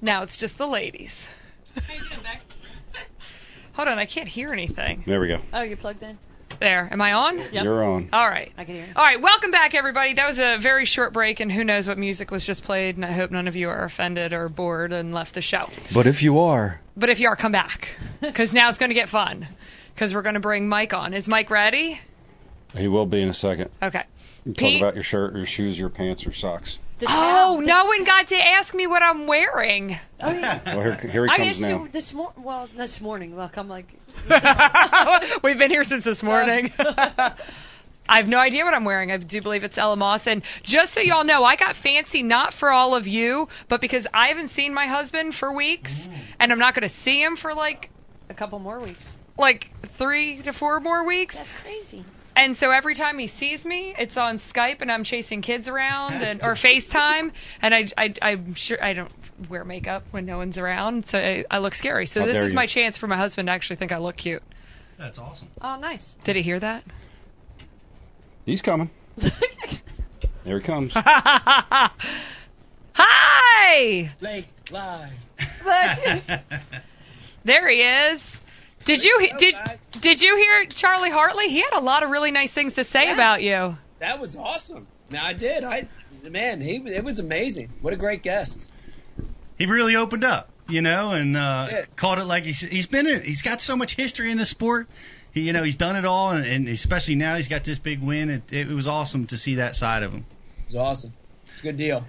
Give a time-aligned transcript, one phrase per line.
[0.00, 1.28] Now it's just the ladies.
[1.74, 2.42] How you doing, Beck?
[3.74, 5.02] Hold on, I can't hear anything.
[5.06, 5.40] There we go.
[5.52, 6.18] Oh, you're plugged in.
[6.60, 7.38] There, am I on?
[7.38, 7.52] Yep.
[7.64, 8.08] You're on.
[8.12, 8.52] All right.
[8.56, 8.92] I can hear you.
[8.96, 10.14] All right, welcome back, everybody.
[10.14, 13.04] That was a very short break, and who knows what music was just played, and
[13.04, 15.68] I hope none of you are offended or bored and left the show.
[15.94, 18.94] But if you are, But if you are, come back, because now it's going to
[18.94, 19.46] get fun,
[19.94, 21.14] because we're going to bring Mike on.
[21.14, 22.00] Is Mike ready?
[22.76, 23.70] he will be in a second.
[23.80, 24.02] Okay.
[24.44, 24.80] Talk Pete?
[24.80, 26.78] about your shirt, your shoes, your pants, or socks.
[26.98, 29.98] The Oh, tab- no one got to ask me what I'm wearing.
[30.20, 30.58] Oh yeah.
[30.76, 31.68] Well, here, here he I comes asked now.
[31.84, 32.42] you this morning.
[32.42, 33.36] Well, this morning.
[33.36, 33.86] Look, I'm like.
[35.44, 36.72] We've been here since this morning.
[36.78, 39.12] I have no idea what I'm wearing.
[39.12, 40.26] I do believe it's Ella Moss.
[40.26, 44.06] And just so y'all know, I got fancy not for all of you, but because
[44.12, 46.16] I haven't seen my husband for weeks, mm.
[46.40, 47.90] and I'm not going to see him for like
[48.30, 49.14] A couple more weeks.
[49.36, 51.36] like three to four more weeks.
[51.36, 52.04] That's crazy.
[52.38, 56.14] And so every time he sees me, it's on Skype, and I'm chasing kids around
[56.22, 59.10] and or FaceTime, and I, I I'm sure I don't
[59.48, 62.06] wear makeup when no one's around, so I, I look scary.
[62.06, 62.56] So How this dare is you.
[62.56, 64.44] my chance for my husband to actually think I look cute.
[64.98, 65.48] That's awesome.
[65.60, 66.14] Oh, nice.
[66.22, 66.84] Did he hear that?
[68.46, 68.90] He's coming.
[70.44, 70.92] There he comes.
[72.94, 74.10] Hi!
[74.20, 75.12] Lake live.
[77.44, 78.40] There he is.
[78.88, 79.54] Did you did
[80.00, 81.48] did you hear Charlie Hartley?
[81.48, 83.14] He had a lot of really nice things to say Yeah.
[83.14, 83.76] about you.
[83.98, 84.86] That was awesome.
[85.10, 85.62] Now I did.
[85.64, 85.86] I
[86.30, 87.70] man, he it was amazing.
[87.82, 88.68] What a great guest.
[89.58, 91.84] he really opened up, you know, and uh, Yeah.
[91.96, 93.22] called it like he's he's been in.
[93.22, 94.86] He's got so much history in the sport.
[95.32, 98.00] He, you know, he's done it all, and, and especially now he's got this big
[98.00, 98.30] win.
[98.30, 100.24] It, it was awesome to see that side of him.
[100.60, 101.12] It was awesome.
[101.50, 102.04] It's a good deal.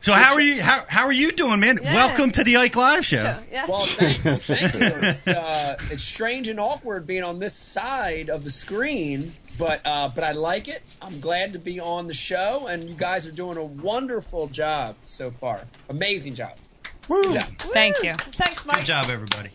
[0.00, 0.62] So how are you?
[0.62, 1.80] How how are you doing, man?
[1.82, 1.92] Yeah.
[1.92, 3.16] Welcome to the Ike Live Show.
[3.16, 3.66] So, yeah.
[3.66, 4.80] Well, thank, thank you.
[4.80, 10.10] It's, uh, it's strange and awkward being on this side of the screen, but uh,
[10.14, 10.82] but I like it.
[11.02, 14.94] I'm glad to be on the show, and you guys are doing a wonderful job
[15.04, 15.60] so far.
[15.88, 16.52] Amazing job.
[17.08, 17.24] Woo.
[17.24, 17.58] Good job.
[17.58, 18.08] Thank Woo!
[18.08, 18.14] you.
[18.14, 18.76] Thanks, Mike.
[18.76, 19.50] Good job, everybody.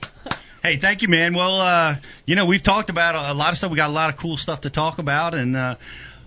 [0.61, 1.33] Hey, thank you, man.
[1.33, 3.71] Well, uh, you know, we've talked about a, a lot of stuff.
[3.71, 5.75] We got a lot of cool stuff to talk about, and uh,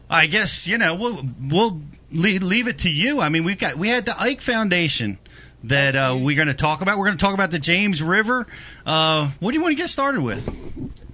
[0.08, 1.80] I guess you know we'll we'll
[2.12, 3.20] leave, it to you.
[3.20, 5.18] I mean, we've got we had the Ike Foundation
[5.64, 6.98] that uh, we're going to talk about.
[6.98, 8.46] We're going to talk about the James River.
[8.84, 10.48] Uh, what do you want to get started with?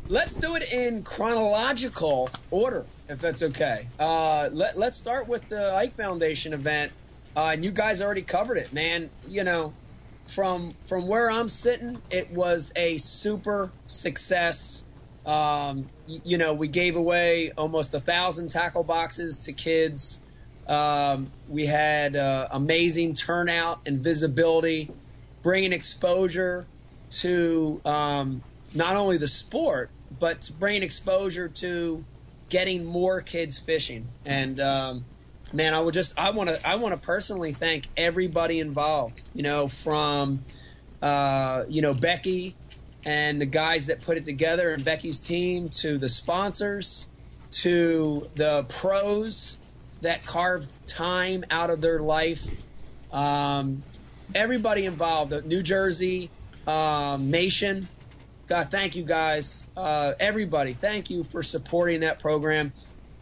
[0.09, 3.87] Let's do it in chronological order, if that's okay.
[3.99, 6.93] Uh, let, let's start with the Ike Foundation event.
[7.35, 9.09] Uh, and you guys already covered it, man.
[9.27, 9.73] You know,
[10.27, 14.85] from from where I'm sitting, it was a super success.
[15.25, 20.21] Um, you know, we gave away almost a thousand tackle boxes to kids.
[20.67, 24.91] Um, we had uh, amazing turnout and visibility,
[25.43, 26.67] bringing exposure
[27.11, 28.43] to um,
[28.75, 32.05] not only the sport, but bringing exposure to
[32.49, 34.07] getting more kids fishing.
[34.25, 35.05] And um,
[35.53, 39.23] man, I would just I want to I want to personally thank everybody involved.
[39.35, 40.45] You know, from
[41.01, 42.57] uh, you know Becky
[43.05, 47.07] and the guys that put it together and Becky's team to the sponsors
[47.51, 49.59] to the pros
[50.01, 52.45] that carved time out of their life.
[53.13, 53.85] Um,
[54.35, 56.31] everybody involved, New Jersey
[56.67, 57.89] um, Nation.
[58.49, 59.67] God, thank you guys.
[59.77, 62.67] Uh, everybody, thank you for supporting that program.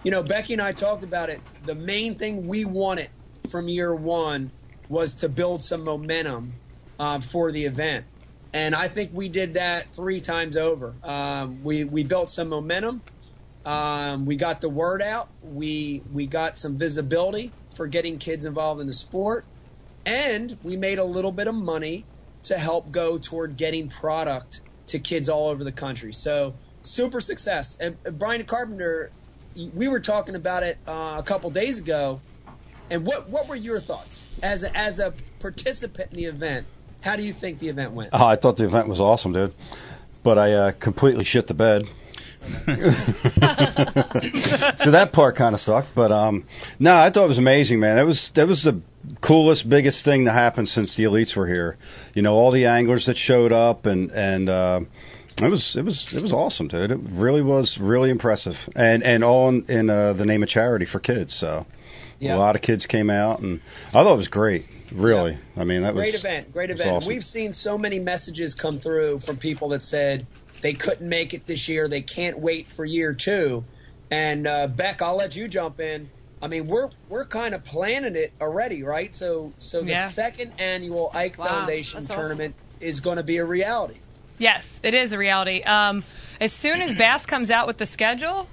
[0.03, 1.43] You know, Becky and I talked about it.
[1.65, 3.11] The main thing we wanted
[3.51, 4.53] from year one
[4.89, 6.55] was to build some momentum
[6.99, 8.07] uh, for the event.
[8.53, 10.95] And I think we did that three times over.
[11.05, 13.03] Um, we, we built some momentum.
[13.65, 15.29] Um, we got the word out.
[15.43, 19.45] We we got some visibility for getting kids involved in the sport,
[20.07, 22.07] and we made a little bit of money
[22.45, 26.13] to help go toward getting product to kids all over the country.
[26.13, 27.77] So super success.
[27.79, 29.13] And Brian Carpenter,
[29.75, 32.23] we were talking about it uh, a couple days ago.
[32.91, 36.67] And what what were your thoughts as a, as a participant in the event?
[37.03, 38.11] How do you think the event went?
[38.13, 39.55] Oh, I thought the event was awesome, dude.
[40.23, 41.89] But I uh, completely shit the bed.
[44.77, 46.47] so that part kind of sucked, but um,
[46.79, 47.97] no, I thought it was amazing, man.
[47.97, 48.81] That was that was the
[49.21, 51.77] coolest, biggest thing to happen since the elites were here.
[52.15, 54.81] You know, all the anglers that showed up, and and uh,
[55.43, 56.93] it was it was it was awesome, dude.
[56.93, 60.87] It really was really impressive, and and all in, in uh, the name of charity
[60.87, 61.35] for kids.
[61.35, 61.67] So
[62.21, 62.37] Yeah.
[62.37, 64.67] a lot of kids came out, and I thought it was great.
[64.93, 66.91] Really, I mean that great was great event, great event.
[66.91, 67.09] awesome.
[67.09, 70.27] We've seen so many messages come through from people that said
[70.63, 73.65] they couldn't make it this year, they can't wait for year two.
[74.11, 76.11] And uh, Beck, I'll let you jump in.
[76.43, 79.15] I mean, we're we're kind of planning it already, right?
[79.15, 80.09] So so the Yeah.
[80.09, 82.23] second annual Ike Wow, Foundation that's awesome.
[82.25, 83.99] tournament is going to be a reality.
[84.39, 85.63] Yes, it is a reality.
[85.63, 86.03] Um,
[86.41, 88.47] as soon as Bass comes out with the schedule,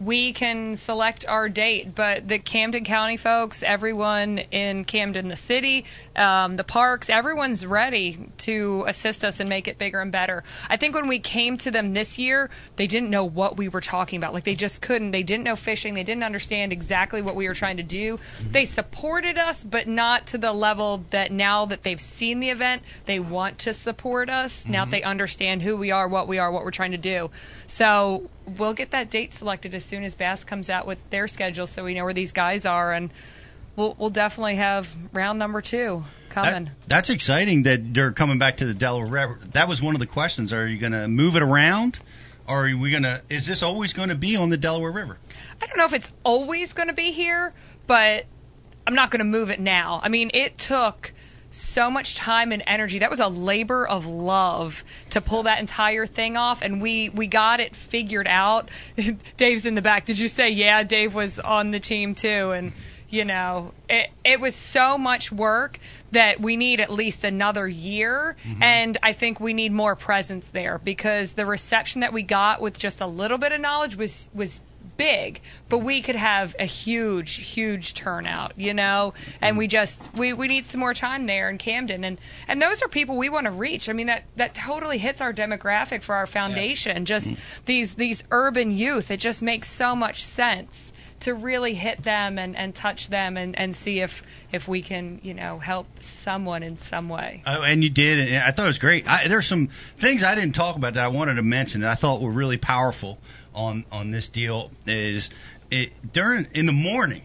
[0.00, 1.94] we can select our date.
[1.94, 5.84] But the Camden County folks, everyone in Camden, the city,
[6.16, 10.44] um, the parks, everyone's ready to assist us and make it bigger and better.
[10.68, 13.80] I think when we came to them this year, they didn't know what we were
[13.80, 14.34] talking about.
[14.34, 15.10] Like they just couldn't.
[15.10, 15.94] They didn't know fishing.
[15.94, 18.18] They didn't understand exactly what we were trying to do.
[18.50, 22.82] They supported us, but not to the level that now that they've seen the event,
[23.06, 24.66] they want to support us.
[24.66, 27.30] Now that they understand who we are, what we are, what we're trying to do.
[27.66, 31.66] So we'll get that date selected as soon as Bass comes out with their schedule,
[31.66, 33.10] so we know where these guys are, and
[33.76, 36.64] we'll we'll definitely have round number two coming.
[36.64, 39.38] That, that's exciting that they're coming back to the Delaware River.
[39.52, 40.52] That was one of the questions.
[40.52, 41.98] Are you going to move it around?
[42.46, 45.16] Or are we going to, is this always going to be on the Delaware River?
[45.62, 47.54] I don't know if it's always going to be here,
[47.86, 48.26] but
[48.86, 49.98] I'm not going to move it now.
[50.02, 51.13] I mean, it took
[51.54, 53.00] so much time and energy.
[53.00, 57.26] That was a labor of love to pull that entire thing off, and we we
[57.26, 58.70] got it figured out.
[59.36, 60.04] Dave's in the back.
[60.04, 60.82] Did you say yeah?
[60.82, 62.72] Dave was on the team too, and
[63.14, 65.78] you know it it was so much work
[66.10, 68.62] that we need at least another year mm-hmm.
[68.62, 72.78] and I think we need more presence there because the reception that we got with
[72.78, 74.60] just a little bit of knowledge was was
[74.96, 79.14] big but we could have a huge huge turnout you know?
[79.40, 82.04] And we just we we need some more time there in Camden.
[82.04, 82.18] And
[82.48, 83.88] and those are people we want to reach.
[83.88, 87.04] I mean that that totally hits our demographic for our foundation.
[87.04, 92.38] Just these these urban youth it just makes so much sense to really hit them
[92.38, 96.62] and, and touch them and, and see if if we can you know help someone
[96.62, 97.42] in some way.
[97.46, 99.08] Oh, and you did, and I thought it was great.
[99.08, 101.94] I, there's some things I didn't talk about that I wanted to mention that I
[101.94, 103.18] thought were really powerful
[103.54, 104.70] on on this deal.
[104.86, 105.30] Is
[105.70, 107.22] it, during in the morning,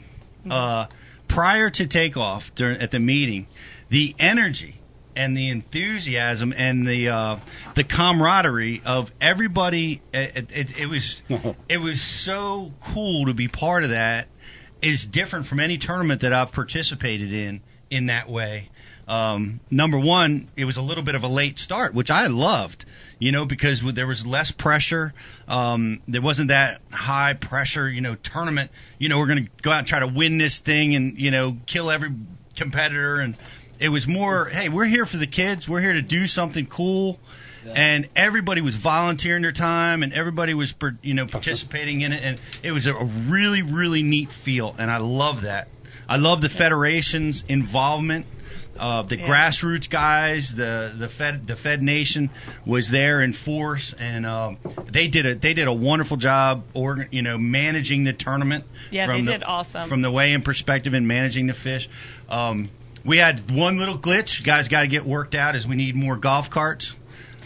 [0.50, 0.88] uh,
[1.28, 3.48] prior to takeoff, during at the meeting,
[3.90, 4.80] the energy
[5.16, 7.38] and the enthusiasm and the uh,
[7.76, 10.02] the camaraderie of everybody.
[10.14, 11.22] It, it, it was
[11.70, 14.28] it was so cool to be part of that.
[14.82, 18.70] Is different from any tournament that I've participated in in that way.
[19.10, 22.86] Um, number one, it was a little bit of a late start, which I loved,
[23.18, 25.16] you know, because there was less pressure.
[25.48, 28.70] Um, there wasn't that high pressure, you know, tournament.
[29.00, 31.32] You know, we're going to go out and try to win this thing and, you
[31.32, 32.12] know, kill every
[32.56, 33.16] competitor.
[33.16, 33.36] And
[33.80, 35.68] it was more, hey, we're here for the kids.
[35.68, 37.20] We're here to do something cool.
[37.76, 42.40] And everybody was volunteering their time, and everybody was, you know, participating in it, and
[42.64, 45.68] it was a really, really neat feel, and I love that.
[46.08, 48.26] I love the federation's involvement.
[48.80, 49.28] Uh, the Yeah.
[49.28, 52.30] grassroots guys, the the Fed the Fed Nation
[52.66, 57.06] was there in force, and um, they did a they did a wonderful job, or
[57.12, 58.64] you know, managing the tournament.
[58.92, 59.88] Yeah, from they the, did awesome.
[59.88, 61.90] from the weigh-in perspective and managing the fish.
[62.30, 62.70] Um,
[63.04, 64.40] we had one little glitch.
[64.40, 65.56] You guys got to get worked out.
[65.58, 66.96] Is we need more golf carts.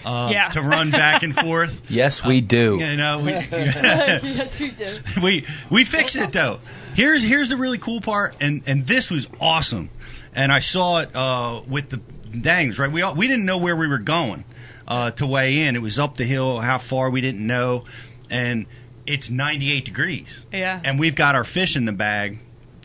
[0.05, 0.49] Uh, Yeah.
[0.49, 1.89] to run back and forth.
[1.89, 2.77] Yes, we do.
[2.77, 4.89] You know, we, yes, you do.
[5.23, 6.59] we we fixed it though.
[6.95, 9.89] Here's here's the really cool part, and and this was awesome.
[10.35, 11.97] And I saw it uh, with the
[12.37, 12.79] dangs.
[12.79, 14.43] Right, we all, we didn't know where we were going
[14.87, 15.75] uh, to weigh in.
[15.75, 17.85] It was up the hill, how far we didn't know,
[18.29, 18.65] and
[19.05, 20.79] it's 98 degrees, Yeah.
[20.83, 22.39] and we've got our fish in the bag,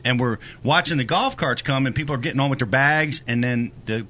[0.04, 3.22] and we're watching the golf carts come, and people are getting on with their bags,
[3.26, 4.06] and then the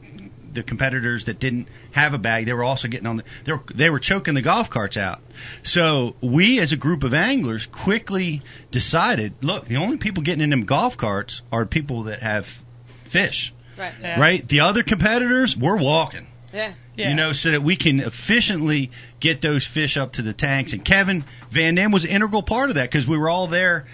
[0.50, 3.62] the competitors that didn't have a bag, they were also getting on the they were
[3.74, 5.20] they were choking the golf carts out.
[5.62, 8.40] So we as a group of anglers quickly
[8.70, 12.62] decided, look, the only people getting in them golf carts are people that have
[13.08, 13.92] fish, Right.
[14.00, 14.20] Yeah.
[14.20, 14.48] right?
[14.48, 16.26] The other competitors, we're walking.
[16.52, 16.72] Yeah.
[16.96, 17.10] Yeah.
[17.10, 18.90] You know, so that we can efficiently
[19.20, 20.72] get those fish up to the tanks.
[20.72, 23.86] And Kevin Van Dam was an integral part of that because we were all there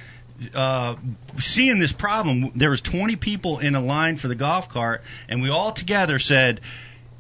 [0.55, 0.97] uh,
[1.39, 2.53] seeing this problem.
[2.55, 6.19] There was 20 people in a line for the golf cart, and we all together
[6.19, 6.61] said,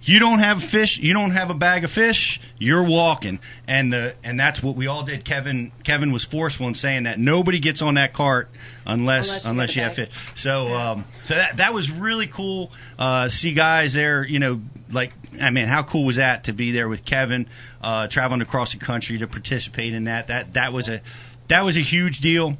[0.04, 0.98] "You don't have fish.
[0.98, 2.40] You don't have a bag of fish.
[2.58, 5.24] You're walking." And the and that's what we all did.
[5.24, 8.50] Kevin Kevin was forceful in saying that nobody gets on that cart
[8.86, 10.10] unless Unless you unless you have fish.
[10.36, 12.70] So um, so that that was really cool.
[12.98, 16.72] Uh, see guys there, you know, like I mean, how cool was that to be
[16.72, 17.46] there with Kevin,
[17.82, 20.28] uh, traveling across the country to participate in that?
[20.28, 21.00] That that was a
[21.48, 22.56] that was a huge deal.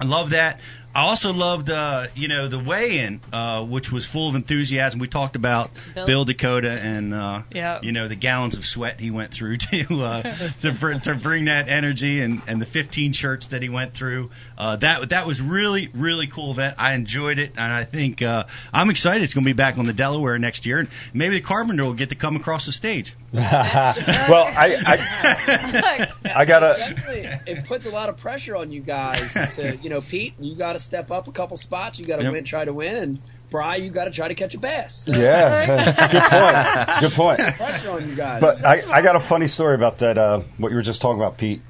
[0.00, 0.60] I love that.
[0.92, 4.98] I also loved, uh, you know, the weigh-in, uh, which was full of enthusiasm.
[4.98, 6.24] We talked about Bill, Bill.
[6.24, 7.78] Dakota and, uh, Yeah.
[7.80, 10.22] you know, the gallons of sweat he went through to uh,
[10.60, 14.30] to, br- to bring that energy and, and the 15 shirts that he went through.
[14.58, 16.74] Uh, that that was really really cool event.
[16.78, 19.22] I enjoyed it, and I think uh, I'm excited.
[19.22, 21.94] It's going to be back on the Delaware next year, and maybe the Carpenter will
[21.94, 23.14] get to come across the stage.
[23.32, 26.74] well, I, I I gotta.
[26.76, 30.56] Definitely, it puts a lot of pressure on you guys to, you know, Pete, you
[30.56, 31.98] got to step up a couple spots.
[31.98, 32.32] You got to Yep.
[32.32, 33.20] win, try to win, and
[33.50, 34.94] Bry, you got to try to catch a bass.
[34.94, 35.66] So, Yeah,
[36.10, 37.00] good point.
[37.00, 37.56] Good point.
[37.56, 38.40] Pressure on you guys.
[38.40, 40.18] But I, I got a funny story about that.
[40.18, 41.62] Uh, what you were just talking about, Pete.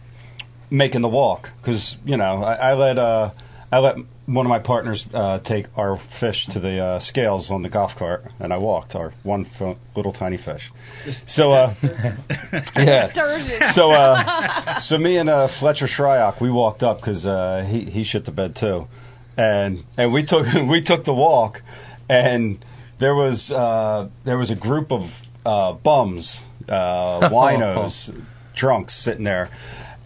[0.71, 3.31] making the walk because you know I, I let uh,
[3.73, 7.63] I let one of my partners uh, take our fish to the uh, scales on
[7.63, 10.71] the golf cart, and I walked our one f- little tiny fish.
[11.07, 11.73] So uh,
[12.77, 13.07] yeah,
[13.73, 18.03] so uh, so me and uh, Fletcher Shryock, we walked up because uh, he he
[18.05, 18.87] shit the bed too,
[19.41, 21.63] and and we took we took the walk,
[22.09, 22.63] and
[22.99, 28.15] there was uh, there was a group of uh, bums, uh, winos,
[28.55, 29.51] drunks sitting there,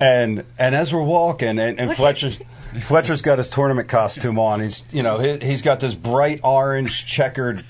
[0.00, 2.38] and and as we're walking, and, and Fletcher's.
[2.74, 4.60] Fletcher's got his tournament costume on.
[4.60, 7.64] He's, you know, he, he's got this bright orange checkered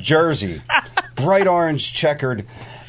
[0.00, 0.62] jersey,
[1.14, 2.46] bright orange checkered.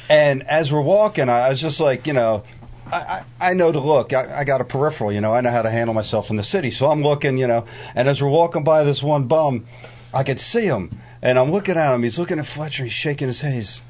[0.09, 2.43] And as we're walking, I was just like, you know,
[2.91, 4.13] I, I I know to look.
[4.13, 5.33] I, I got a peripheral, you know.
[5.33, 6.71] I know how to handle myself in the city.
[6.71, 7.65] So I'm looking, you know.
[7.95, 9.65] And as we're walking by this one bum,
[10.13, 12.03] I could see him, and I'm looking at him.
[12.03, 12.83] He's looking at Fletcher.
[12.83, 13.53] He's shaking his head.
[13.53, 13.81] He's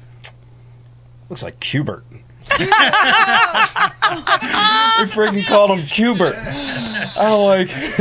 [1.28, 2.04] looks like Cubert.
[2.58, 2.64] we
[5.04, 6.34] freaking called him Cubert.
[7.16, 7.68] I'm like,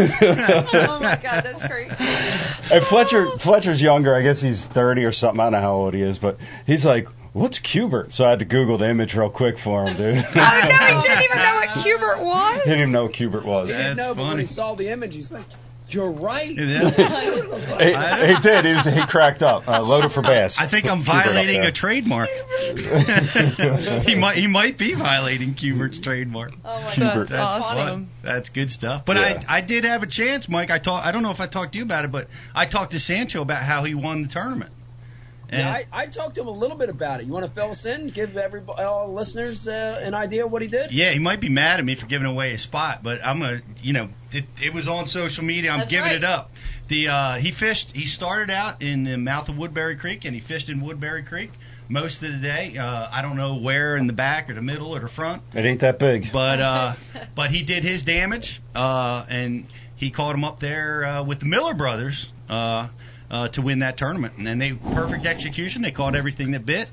[0.74, 1.90] oh my god, that's great.
[1.92, 4.16] and Fletcher Fletcher's younger.
[4.16, 5.40] I guess he's 30 or something.
[5.40, 8.40] I don't know how old he is, but he's like, "What's Cubert?" So I had
[8.40, 10.16] to Google the image real quick for him, dude.
[10.36, 12.56] Oh no, he didn't even know what Cubert was.
[12.64, 13.70] He didn't even know what Cubert was.
[13.70, 14.42] He He, didn't That's know, but when funny.
[14.42, 15.46] he saw the image, he's like,
[15.90, 16.90] "You're right." Yeah.
[18.36, 18.66] he did.
[18.66, 19.68] He, was, he cracked up.
[19.68, 20.60] Uh, loaded for bass.
[20.60, 22.30] I think I'm violating a trademark.
[24.06, 26.54] he might he might be violating Cubert's trademark.
[26.66, 27.14] Oh my Hubert.
[27.14, 27.78] god, That's that's awesome.
[27.78, 28.08] funny.
[28.24, 29.06] That's good stuff.
[29.06, 29.44] But Yeah.
[29.48, 30.72] I I did have a chance, Mike.
[30.72, 32.92] I talk I don't know if I talked to you about it, but I talked
[32.92, 34.72] to Sancho about how he won the tournament.
[35.50, 37.26] And Yeah, I, I talked to him a little bit about it.
[37.26, 38.08] You want to fill us in?
[38.08, 40.92] Give everybody, all listeners, uh, an idea of what he did?
[40.92, 43.62] yeah, he might be mad at me for giving away his spot, but I'm a
[43.82, 45.72] you know it, it was on social media.
[45.72, 46.16] I'm That's giving right.
[46.16, 46.52] it up.
[46.88, 47.96] The uh, he fished.
[47.96, 51.52] He started out in the mouth of Woodbury Creek, and he fished in Woodbury Creek
[51.90, 52.78] most of the day.
[52.78, 55.42] Uh, I don't know where in the back or the middle or the front.
[55.54, 56.32] It ain't that big.
[56.32, 56.94] but uh,
[57.36, 61.46] but he did his damage, uh, and he caught him up there uh, with the
[61.46, 62.88] Miller brothers uh,
[63.32, 64.36] uh, to win that tournament.
[64.38, 65.82] And then they perfect execution.
[65.82, 66.88] They caught everything that bit,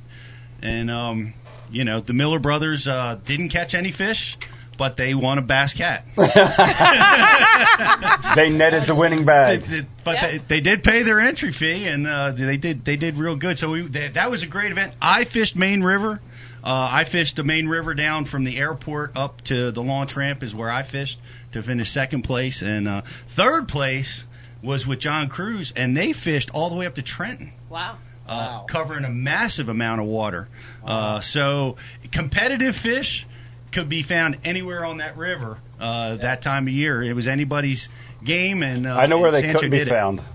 [0.63, 1.35] and um,
[1.71, 4.37] you know the Miller brothers uh, didn't catch any fish,
[4.79, 6.05] but they won a bass cat.
[8.37, 9.59] they netted the winning bag.
[9.61, 10.27] It- it- but Yeah.
[10.27, 13.59] they, they did pay their entry fee, and uh, they did they did real good.
[13.59, 14.93] So we, they, that was a great event.
[15.01, 16.21] I fished Main River.
[16.63, 20.43] Uh, I fished the Main River down from the airport up to the launch ramp
[20.43, 21.19] is where I fished
[21.53, 24.27] to finish second place, and uh, third place
[24.65, 27.99] was with John Cruz, and they fished all the way up to Trenton Wow.
[28.27, 28.65] uh, Wow.
[28.69, 30.49] covering a massive amount of water.
[30.85, 31.77] Uh, so
[32.11, 33.27] competitive fish
[33.73, 37.03] could be found anywhere on that river uh, that time of year.
[37.03, 37.89] It was anybody's
[38.23, 40.23] game, and uh, I know where they Sancho couldn't be found.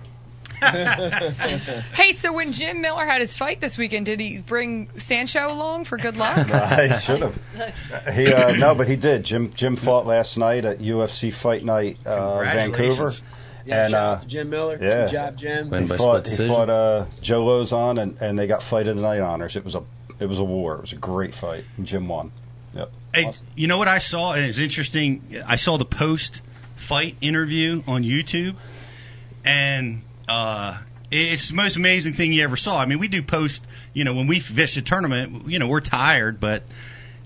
[0.61, 5.85] Hey, so when Jim Miller had his fight this weekend, did he bring Sancho along
[5.85, 6.37] for good luck?
[6.53, 7.39] I should have.
[8.13, 9.23] He uh, no, but he did.
[9.23, 13.11] Jim Jim fought last night at UFC Fight Night, uh, Vancouver.
[13.59, 13.67] Congratulations.
[13.67, 14.77] Yeah, And, shout uh, out to Jim Miller.
[14.81, 14.89] yeah.
[14.89, 15.69] Good job, Jim.
[15.69, 18.87] Win He by fought, split he fought uh, Joe Lauzon, and, and they got fight
[18.87, 19.55] of the night honors.
[19.55, 19.83] It was a
[20.19, 20.75] it was a war.
[20.75, 21.63] It was a great fight.
[21.77, 22.31] And Jim won.
[23.13, 23.47] Hey, Awesome.
[23.55, 24.33] you know what I saw?
[24.33, 25.21] And it's interesting.
[25.47, 26.43] I saw the post
[26.75, 28.55] fight interview on YouTube,
[29.43, 30.77] and uh,
[31.09, 32.79] it's the most amazing thing you ever saw.
[32.79, 35.81] I mean, we do post, you know, when we fish a tournament, you know, we're
[35.81, 36.63] tired, but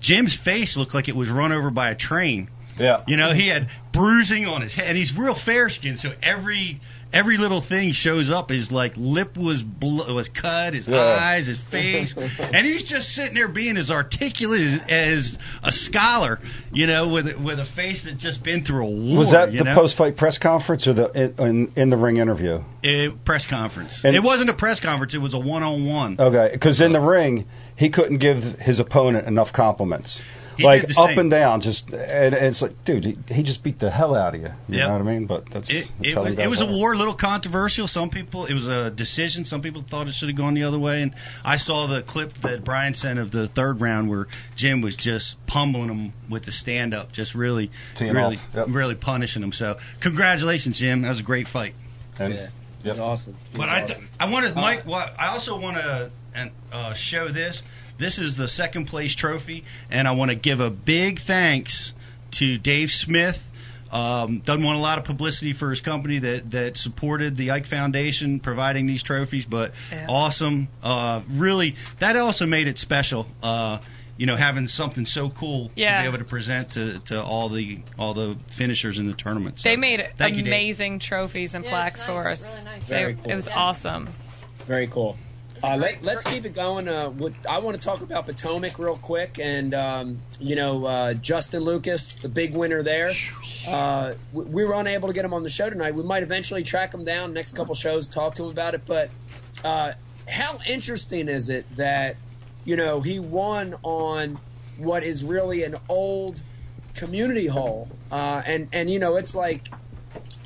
[0.00, 2.48] Jim's face looked like it was run over by a train.
[2.78, 3.02] Yeah.
[3.06, 6.80] You know, he had bruising on his head, and he's real fair skinned, so every
[7.12, 8.50] every little thing shows up.
[8.50, 10.96] His like lip was bl- was cut, his Yeah.
[10.98, 16.40] eyes, his face, and he's just sitting there being as articulate as, as a scholar,
[16.72, 19.18] you know, with with a face that's just been through a war.
[19.18, 22.64] Was that the post fight press conference or the in, in, the ring interview?
[22.82, 24.04] Eh, press conference?
[24.04, 26.16] And- it wasn't a press conference; it was a one on one.
[26.18, 30.22] Okay, because in the ring he couldn't give his opponent enough compliments.
[30.56, 31.18] He like did the up same.
[31.18, 34.34] and down, just and, and it's like, dude, he, he just beat the hell out
[34.34, 34.48] of you.
[34.68, 34.86] You Yep.
[34.88, 35.26] know what I mean?
[35.26, 37.88] But that's, It, that's it, how was, it was a war, a little controversial.
[37.88, 39.44] Some people, it was a decision.
[39.44, 41.02] Some people thought it should have gone the other way.
[41.02, 44.96] And I saw the clip that Brian sent of the third round where Jim was
[44.96, 48.38] just pummeling him with the stand up, just really, Teeing really.
[48.54, 48.66] Yep.
[48.70, 49.52] really punishing him.
[49.52, 51.02] So congratulations, Jim.
[51.02, 51.74] That was a great fight.
[52.18, 52.48] And, Yeah.
[52.84, 53.34] It was awesome.
[53.54, 54.08] It But was I, awesome.
[54.20, 54.84] I wanted Mike.
[54.86, 56.10] What I also want to
[56.70, 57.62] uh, show this.
[57.98, 61.94] This is the second place trophy, and I want to give a big thanks
[62.32, 63.50] to Dave Smith.
[63.92, 67.66] Um, doesn't want a lot of publicity for his company that that supported the Ike
[67.66, 70.06] Foundation providing these trophies, but Yeah.
[70.08, 70.66] awesome.
[70.82, 73.28] Uh, really, that also made it special.
[73.42, 73.78] Uh,
[74.16, 75.96] you know, having something so cool Yeah.
[75.98, 79.60] to be able to present to, to all the all the finishers in the tournament.
[79.60, 80.52] So, They made thank you, Dave.
[80.52, 82.58] amazing trophies and Yeah, plaques it's for us.
[82.60, 82.86] really nice.
[82.88, 83.30] They- cool.
[83.30, 83.56] It was Yeah.
[83.58, 84.08] awesome.
[84.66, 85.16] Very cool.
[85.62, 86.88] Uh, let, let's keep it going.
[86.88, 91.14] Uh, with, I want to talk about Potomac real quick, and um, you know uh,
[91.14, 93.12] Justin Lucas, the big winner there.
[93.68, 95.94] Uh, we, we were unable to get him on the show tonight.
[95.94, 98.82] We might eventually track him down next couple shows, talk to him about it.
[98.86, 99.10] But
[99.62, 99.92] uh,
[100.28, 102.16] how interesting is it that
[102.64, 104.38] you know he won on
[104.78, 106.40] what is really an old
[106.94, 109.68] community hall, uh, and and you know it's like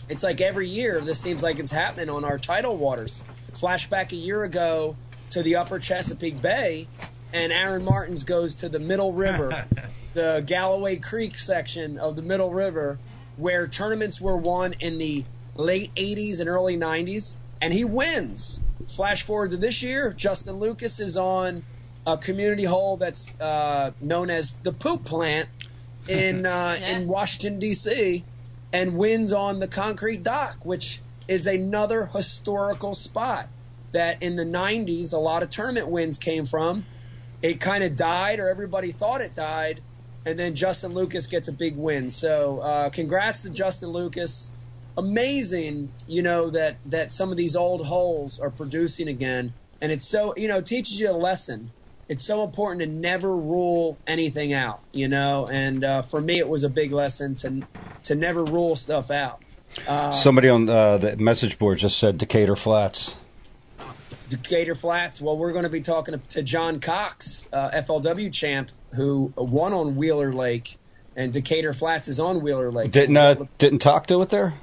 [0.09, 3.23] it's like every year this seems like it's happening on our tidal waters.
[3.55, 4.97] Flashback a year ago
[5.31, 6.89] to the upper Chesapeake Bay,
[7.33, 9.53] and Aaron Martens goes to the Middle River,
[10.15, 12.99] the Galloway Creek section of the Middle River,
[13.37, 15.25] where tournaments were won in the
[15.55, 18.63] late 80s and early 90s, and he wins.
[18.89, 21.63] Flash forward to this year, Justin Lucas is on
[22.07, 25.49] a community hole that's uh, known as the Poop Plant
[26.09, 26.99] in uh, Yeah.
[26.99, 28.25] in Washington D.C.
[28.73, 33.49] and wins on the concrete dock, which is another historical spot
[33.93, 36.85] that in the 90s a lot of tournament wins came from.
[37.43, 39.81] It kind of died, or everybody thought it died,
[40.27, 42.11] and then Justin Lucas gets a big win.
[42.11, 44.53] So, uh, congrats to Justin Lucas.
[44.97, 50.09] Amazing, you know that that some of these old holes are producing again, and it's
[50.09, 51.71] so you know teaches you a lesson.
[52.09, 55.47] It's so important to never rule anything out, you know.
[55.47, 57.65] And uh, for me, it was a big lesson to
[58.05, 59.41] to never rule stuff out.
[59.87, 63.17] Uh, Somebody on uh, the message board just said Decatur Flats.
[64.29, 65.21] Decatur Flats.
[65.21, 69.97] Well, we're going to be talking to John Cox, uh, FLW champ, who won on
[69.97, 70.77] Wheeler Lake,
[71.17, 72.91] and Decatur Flats is on Wheeler Lake.
[72.91, 74.55] Didn't uh, didn't Talk do it there?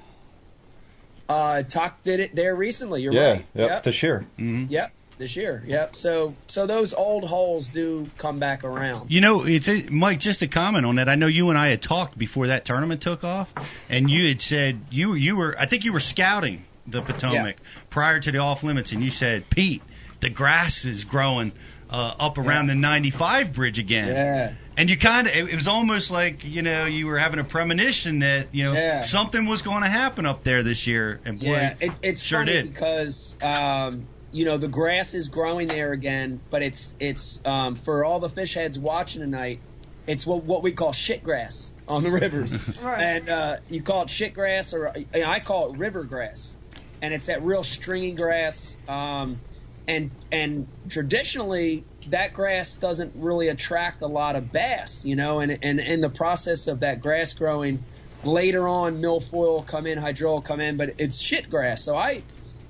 [1.30, 3.02] uh, Talk did it there recently.
[3.02, 3.46] You're yeah, right.
[3.56, 3.84] yep, Yep.
[3.84, 4.26] this year.
[4.38, 4.70] Mhm.
[4.70, 4.92] Yep.
[5.18, 5.64] This year.
[5.66, 5.96] Yep.
[5.96, 9.12] So so those old holes do come back around.
[9.12, 10.20] You know, it's a, Mike.
[10.20, 13.02] Just a comment on that, I know you and I had talked before that tournament
[13.02, 13.54] took off,
[13.90, 17.56] and you had said you you were I think you were scouting the Potomac
[17.90, 19.82] prior to the off limits, and you said, Pete,
[20.20, 21.52] the grass is growing
[21.90, 24.54] uh, up around the 95 bridge again, Yeah.
[24.76, 27.44] and you kind of it, it was almost like you know you were having a
[27.44, 29.00] premonition that you know Yeah.
[29.02, 32.40] something was going to happen up there this year, and boy, Yeah, it, it's sure
[32.40, 32.74] funny did.
[32.74, 38.04] because um, you know the grass is growing there again, but it's it's um, for
[38.04, 39.62] all the fish heads watching tonight.
[40.08, 43.02] It's what what we call shit grass on the rivers, Right.
[43.02, 46.58] and uh, you call it shit grass, or I call it river grass,
[47.02, 48.78] and it's that real stringy grass.
[48.90, 49.40] Um,
[49.88, 55.58] and and traditionally that grass doesn't really attract a lot of bass, you know, and
[55.64, 57.86] and in the process of that grass growing,
[58.22, 61.86] later on milfoil will come in, hydro will come in, but it's shit grass.
[61.86, 62.24] So I,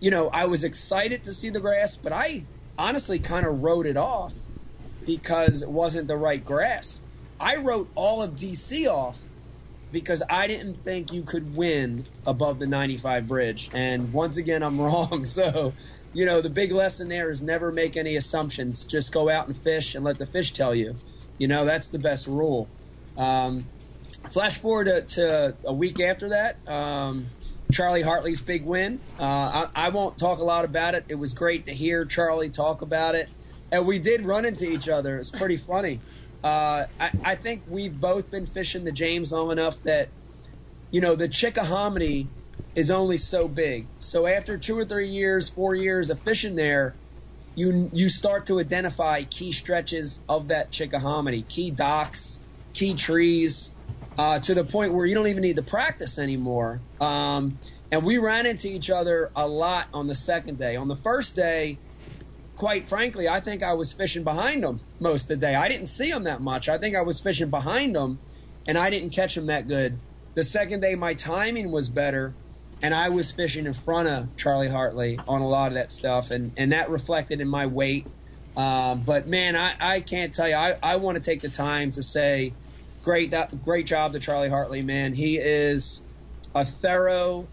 [0.05, 2.45] you know, I was excited to see the grass, but I
[2.77, 4.35] honestly kind of wrote it off
[5.03, 7.01] because it wasn't the right grass.
[7.39, 9.19] I wrote all of DC off
[9.91, 13.71] because I didn't think you could win above the 95 bridge.
[13.73, 15.25] And once again, I'm wrong.
[15.25, 15.73] So,
[16.13, 18.85] you know, the big lesson there is never make any assumptions.
[18.85, 20.93] Just go out and fish and let the fish tell you.
[21.39, 22.69] You know, that's the best rule.
[23.17, 23.65] Um,
[24.29, 26.59] flash forward to, to a week after that.
[26.67, 27.25] Um,
[27.71, 29.03] Charlie Hartley's big win.
[29.19, 31.05] Uh, I, I won't talk a lot about it.
[31.09, 33.29] It was great to hear Charlie talk about it.
[33.71, 35.17] And we did run into each other.
[35.17, 36.01] It's pretty funny.
[36.43, 40.13] Uh, I, I think we've both been fishing the James long enough that,
[40.91, 42.31] you know, the Chickahominy
[42.75, 43.89] is only so big.
[43.99, 46.99] So after two or three years, four years of fishing there,
[47.55, 52.41] you you start to identify key stretches of that Chickahominy, key docks,
[52.73, 53.74] key trees,
[54.17, 56.81] uh, to the point where you don't even need to practice anymore.
[56.99, 57.57] Um,
[57.91, 60.75] and we ran into each other a lot on the second day.
[60.75, 61.79] On the first day,
[62.55, 65.55] quite frankly, I think I was fishing behind him most of the day.
[65.55, 66.69] I didn't see him that much.
[66.69, 68.19] I think I was fishing behind him,
[68.67, 69.99] and I didn't catch him that good.
[70.35, 72.35] The second day, my timing was better,
[72.81, 76.31] and I was fishing in front of Charlie Hartley on a lot of that stuff,
[76.31, 78.07] and, and that reflected in my weight.
[78.57, 80.55] Um, but man, I, I can't tell you.
[80.55, 82.53] I, I want to take the time to say,
[83.05, 85.13] great great job to Charlie Hartley, man.
[85.13, 86.03] He is
[86.53, 87.47] a thorough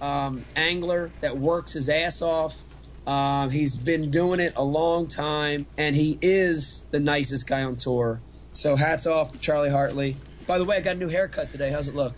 [0.00, 2.56] um, angler that works his ass off.
[3.06, 7.76] Um, he's been doing it a long time, and he is the nicest guy on
[7.76, 8.20] tour.
[8.52, 10.16] So hats off to Charlie Hartley.
[10.46, 11.70] By the way, I got a new haircut today.
[11.70, 12.14] How's it look?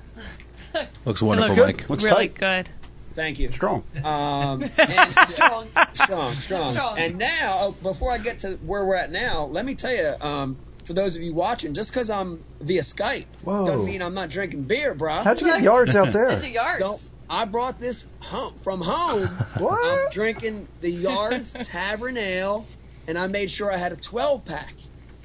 [1.04, 1.90] Looks It wonderful, looks Mike.
[1.90, 2.66] Looks really tight.
[2.66, 2.74] good.
[3.14, 3.50] Thank you.
[3.50, 3.84] Strong.
[4.04, 5.68] Um, and, Strong.
[5.94, 6.72] strong, strong.
[6.72, 6.98] Strong.
[6.98, 10.14] And now, oh, before I get to where we're at now, let me tell you,
[10.20, 10.56] um,
[10.90, 13.64] for those of you watching, just because I'm via Skype Whoa.
[13.64, 15.22] doesn't mean I'm not drinking beer, bro.
[15.22, 16.30] How'd you get yards out there?
[16.30, 16.80] It's a yard.
[16.80, 17.10] Don't.
[17.28, 19.28] I brought this home, from home.
[19.58, 19.78] what?
[19.80, 22.66] I'm drinking the Yards Tavern Ale,
[23.06, 24.74] and I made sure I had a 12 pack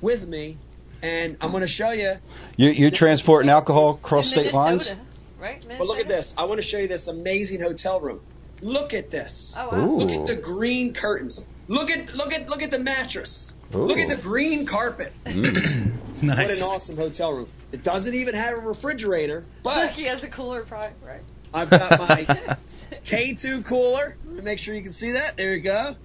[0.01, 0.59] with me.
[1.01, 2.13] And I'm going to show you.
[2.57, 4.85] You you transporting alcohol across state in lines?
[4.85, 5.01] Minnesota,
[5.39, 5.65] Right?
[5.67, 6.35] But look at this.
[6.37, 8.21] I want to show you this amazing hotel room.
[8.61, 9.55] Look at this.
[9.59, 9.79] Oh, wow.
[9.79, 9.97] Ooh.
[9.97, 11.49] Look at the green curtains.
[11.67, 13.55] Look at look at look at the mattress.
[13.73, 13.79] Ooh.
[13.79, 15.13] Look at the green carpet.
[16.15, 16.29] Mm.
[16.29, 17.47] What an awesome hotel room.
[17.73, 21.21] It doesn't even have a refrigerator, but he has a cooler, probably, right?
[21.53, 22.23] I've got my
[23.03, 24.15] K2 cooler.
[24.25, 25.35] Let me make sure you can see that.
[25.35, 25.95] There you go.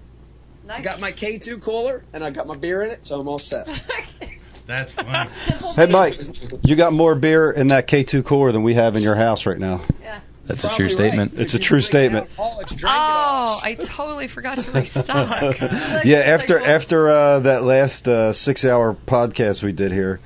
[0.65, 0.85] I nice.
[0.85, 3.67] got my K2 cooler, and I got my beer in it, so I'm all set.
[4.67, 5.29] That's funny.
[5.75, 5.87] Hey.
[5.87, 6.21] Mike,
[6.65, 9.59] you got more beer in that K2 cooler than we have in your house right
[9.59, 9.83] now.
[10.03, 10.21] Yeah.
[10.51, 11.33] That's a Probably true statement.
[11.37, 12.27] It's a true statement.
[12.31, 13.55] alcoholics, drink it all.
[13.55, 15.57] Oh, I totally forgot to restock.
[16.05, 20.21] Yeah, after after uh, that last uh, six-hour podcast we did here,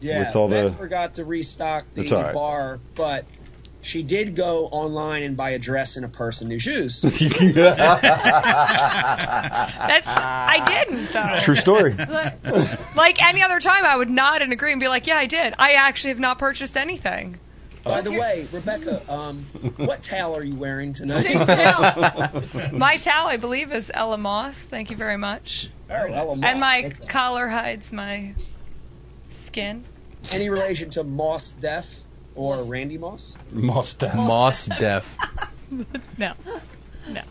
[0.00, 2.34] Yeah, with all Beth the- forgot to restock the That's all right.
[2.34, 3.26] bar, but
[3.82, 7.00] she did go online and buy a dress and a purse and new shoes.
[9.40, 11.38] That's I didn't though.
[11.42, 11.94] true story.
[12.96, 15.54] Like any other time, I would nod and agree and be like, "Yeah, I did.
[15.58, 17.38] I actually have not purchased anything."
[17.84, 19.38] By the way, Rebecca, um,
[19.76, 21.22] what towel are you wearing tonight?
[21.22, 22.72] Same towel.
[22.72, 24.58] My towel, I believe, is Ella Moss.
[24.58, 25.68] Thank you very much.
[25.88, 26.42] Oh, Ella Moss.
[26.42, 27.06] And my Okay.
[27.08, 28.34] collar hides my
[29.30, 29.84] skin.
[30.30, 33.36] Any relation to Moss Def or Randy Moss?
[33.52, 34.14] Mustache.
[34.16, 35.18] Moss Def.
[36.18, 36.32] No,
[37.08, 37.22] no.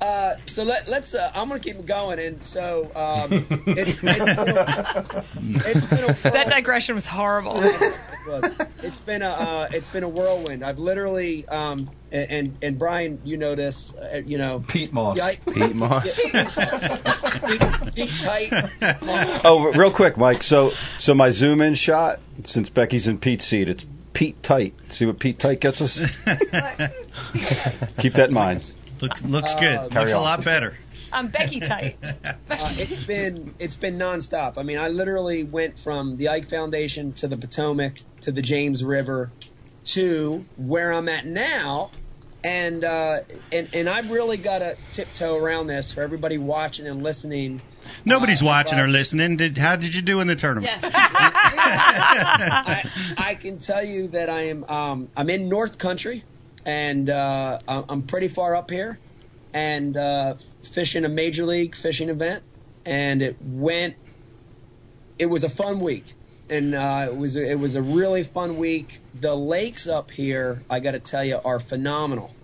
[0.00, 1.14] Uh, so let, let's.
[1.14, 6.04] Uh, I'm gonna keep it going, and so um, it's, it's been a, it's been
[6.04, 7.60] a That digression was horrible.
[8.82, 10.64] It's been a uh, it's been a whirlwind.
[10.64, 15.18] I've literally um, and and, and Brian, you know this, uh, you know, Pete Moss.
[15.18, 16.20] yeah, Pete Moss.
[16.20, 17.62] Pete,
[17.94, 18.52] Pete tight.
[19.44, 20.42] Oh, real quick, Mike.
[20.42, 24.74] So, so my zoom in shot, since Becky's in Pete's seat, it's Pete tight.
[24.88, 26.00] See what Pete tight gets us?
[27.98, 28.76] Keep that in mind.
[29.00, 29.90] Looks looks Uh, good.
[29.90, 30.76] Carry Looks a lot better.
[31.12, 31.96] I'm Becky tight.
[32.48, 34.56] Uh, it's been it's been nonstop.
[34.56, 38.84] I mean, I literally went from the Ike Foundation to the Potomac to the James
[38.84, 39.30] River
[39.84, 41.90] to where I'm at now,
[42.44, 43.18] and uh,
[43.52, 47.60] and and I've really got to tiptoe around this for everybody watching and listening.
[48.04, 49.36] Nobody's Uh, watching or listening.
[49.36, 50.70] Did how did you do in the tournament?
[50.82, 50.90] Yeah.
[50.94, 56.24] I, I can tell you that I am um, I'm in North Country,
[56.66, 58.98] and uh, I'm pretty far up here,
[59.54, 62.42] and uh, fishing a major league fishing event,
[62.84, 63.94] and it went.
[65.18, 66.12] It was a fun week,
[66.50, 69.00] and uh, it was a, it was a really fun week.
[69.18, 72.34] The lakes up here, I got to tell you, are phenomenal.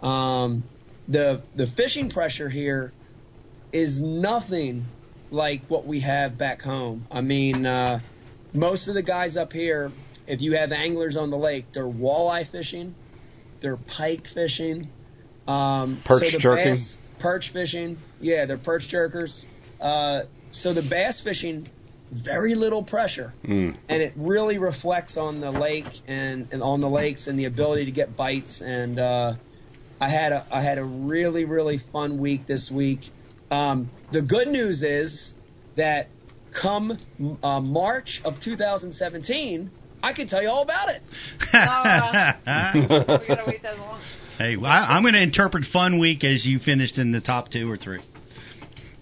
[0.00, 0.62] Um,
[1.08, 2.92] the the fishing pressure here
[3.72, 4.86] is nothing
[5.32, 7.06] like what we have back home.
[7.10, 7.98] I mean, uh,
[8.54, 9.90] most of the guys up here,
[10.28, 12.94] if you have anglers on the lake, they're walleye fishing,
[13.62, 14.90] they're pike fishing,
[15.48, 16.64] um, Perch so jerking.
[16.66, 17.96] bass- perch fishing.
[18.20, 19.46] Yeah, they're perch jerkers.
[19.80, 21.66] Uh, so the bass fishing,
[22.10, 23.74] very little pressure, Mm.
[23.88, 27.86] and it really reflects on the lake and, and on the lakes and the ability
[27.86, 28.60] to get bites.
[28.60, 29.34] And uh,
[30.00, 33.08] I had a I had a really really fun week this week.
[33.50, 35.34] Um, the good news is
[35.76, 36.08] that
[36.52, 36.98] come
[37.42, 39.70] uh, March of 2017,
[40.02, 41.02] I can tell you all about it.
[41.54, 43.98] We're gonna wait that long.
[44.38, 47.48] hey, well, I, I'm going to interpret fun week as you finished in the top
[47.50, 48.00] two or three.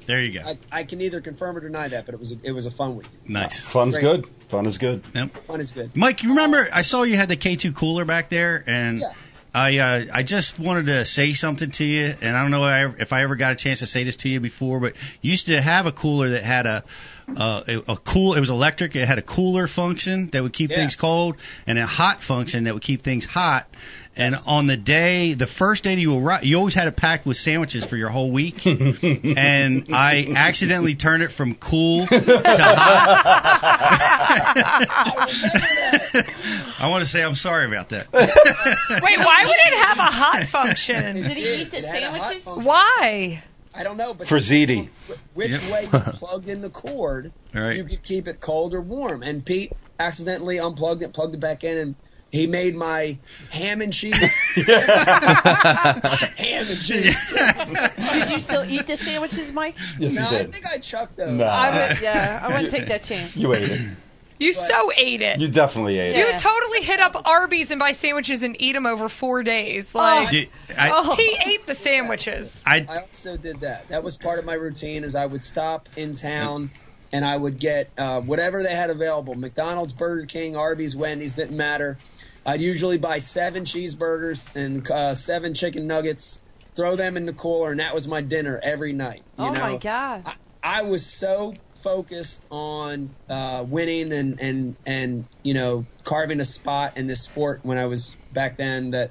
[0.07, 0.49] There you go.
[0.49, 2.71] I, I can either confirm or deny that, but it was a, it was a
[2.71, 3.07] fun week.
[3.27, 3.65] Nice.
[3.65, 4.23] Fun's Great.
[4.23, 4.31] good.
[4.49, 5.05] Fun is good.
[5.45, 5.97] Fun is good.
[5.97, 9.13] Mike, you remember I saw you had the K2 cooler back there, and Yeah.
[9.55, 13.13] I uh, I just wanted to say something to you, and I don't know if
[13.13, 15.61] I ever got a chance to say this to you before, but you used to
[15.61, 16.85] have a cooler that had a
[17.37, 18.35] uh, a, a cool.
[18.35, 18.97] It was electric.
[18.97, 20.77] It had a cooler function that would keep Yeah.
[20.79, 23.67] things cold, and a hot function that would keep things hot.
[24.17, 24.49] And Yes.
[24.49, 27.37] on the day, the first day that you arrived, you always had it packed with
[27.37, 28.67] sandwiches for your whole week.
[28.67, 33.27] and I accidentally turned it from cool to hot.
[36.81, 38.13] I want to say I'm sorry about that.
[38.13, 41.17] Wait, why would it have a hot function?
[41.17, 42.67] Did he eat the It had a hot sandwiches?
[42.67, 43.43] Why?
[43.75, 44.89] I don't know, but For ZD.
[45.35, 45.63] which Yep.
[45.71, 47.77] way you plugged in the cord, All right.
[47.77, 49.23] you could keep it cold or warm.
[49.23, 51.95] And Pete accidentally unplugged it, plugged it back in, and
[52.31, 53.19] he made my
[53.51, 54.39] ham and cheese.
[54.67, 55.95] ham
[56.39, 57.35] and cheese.
[58.13, 59.77] Did you still eat the sandwiches, Mike?
[59.99, 61.33] Yes, no, you I think I chucked those.
[61.33, 61.45] Nah.
[61.47, 62.01] I would.
[62.01, 63.37] Yeah, I wouldn't take that chance.
[63.37, 63.81] You ate it.
[64.41, 65.39] You so ate it.
[65.39, 66.33] You definitely ate You it.
[66.35, 69.95] You totally hit up Arby's and buy sandwiches and eat them over four days.
[69.95, 71.15] Like Did- I, Oh.
[71.15, 72.63] he ate the sandwiches.
[72.67, 73.89] I, I also did that.
[73.91, 75.05] That was part of my routine.
[75.05, 76.71] Is I would stop in town
[77.13, 79.35] and I would get uh, whatever they had available.
[79.35, 81.99] McDonald's, Burger King, Arby's, Wendy's didn't matter.
[82.47, 86.41] I'd usually buy seven cheeseburgers and uh, seven chicken nuggets,
[86.75, 89.23] throw them in the cooler, and that was my dinner every night.
[89.39, 89.61] You oh know?
[89.61, 90.25] my god.
[90.63, 96.97] I was so focused on uh, winning and, and and you know carving a spot
[96.97, 99.11] in this sport when I was back then that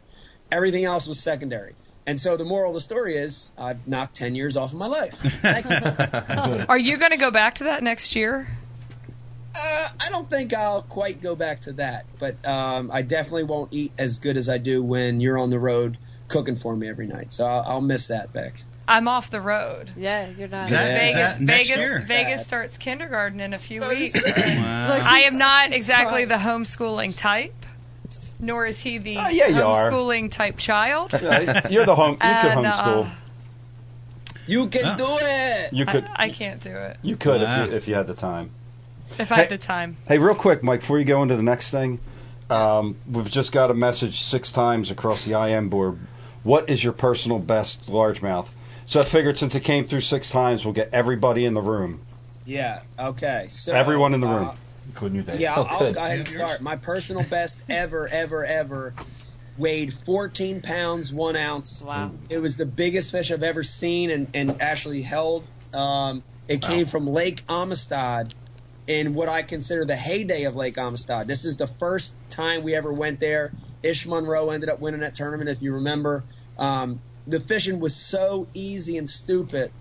[0.51, 1.75] everything else was secondary.
[2.05, 4.87] And so the moral of the story is I've knocked 10 years off of my
[4.87, 5.13] life.
[6.69, 8.47] Are you going to go back to that next year?
[9.55, 13.73] Uh, I don't think I'll quite go back to that, but um, I definitely won't
[13.73, 17.07] eat as good as I do when you're on the road cooking for me every
[17.07, 17.31] night.
[17.33, 18.63] So I'll, I'll miss that, Beck.
[18.89, 19.91] I'm off the road.
[19.95, 20.67] Yeah, you're not.
[20.69, 22.03] That- Vegas, Vegas, year?
[22.07, 24.15] Vegas starts kindergarten in a few weeks.
[24.15, 27.53] Look, I am not exactly the homeschooling type,
[28.39, 29.91] nor is he the Uh, yeah, you are.
[29.91, 31.13] homeschooling type child.
[31.13, 32.13] Yeah, you're the home.
[32.13, 33.09] You could And, uh, homeschool.
[34.47, 35.73] You can do it.
[35.73, 36.05] You could.
[36.05, 37.65] I, I can't do it you could Wow.
[37.65, 38.49] if you if you had the time.
[39.19, 39.41] if I Hey.
[39.41, 39.97] had the time.
[40.07, 41.99] Hey, real quick, Mike, before you go into the next thing,
[42.49, 45.99] um, we've just got a message six times across the IM board.
[46.41, 48.47] What is your personal best largemouth?
[48.89, 52.01] So I figured since it came through six times, we'll get everybody in the room.
[52.43, 52.81] Yeah.
[52.97, 53.45] Okay.
[53.49, 54.51] So Everyone in the uh, room,
[54.87, 55.39] including you, Dave.
[55.39, 56.61] Yeah, I'll, I'll go ahead and start.
[56.61, 58.95] My personal best ever, ever, ever
[59.59, 61.83] weighed 14 pounds, one ounce.
[61.83, 62.09] Wow.
[62.31, 65.45] It was the biggest fish I've ever seen and, and actually held.
[65.71, 68.33] Um, it came from Lake Amistad
[68.87, 71.27] in what I consider the heyday of Lake Amistad.
[71.27, 73.51] This is the first time we ever went there.
[73.83, 76.23] Ish Monroe ended up winning that tournament, if you remember.
[76.57, 76.99] Um,
[77.29, 79.71] the fishing was so easy and stupid.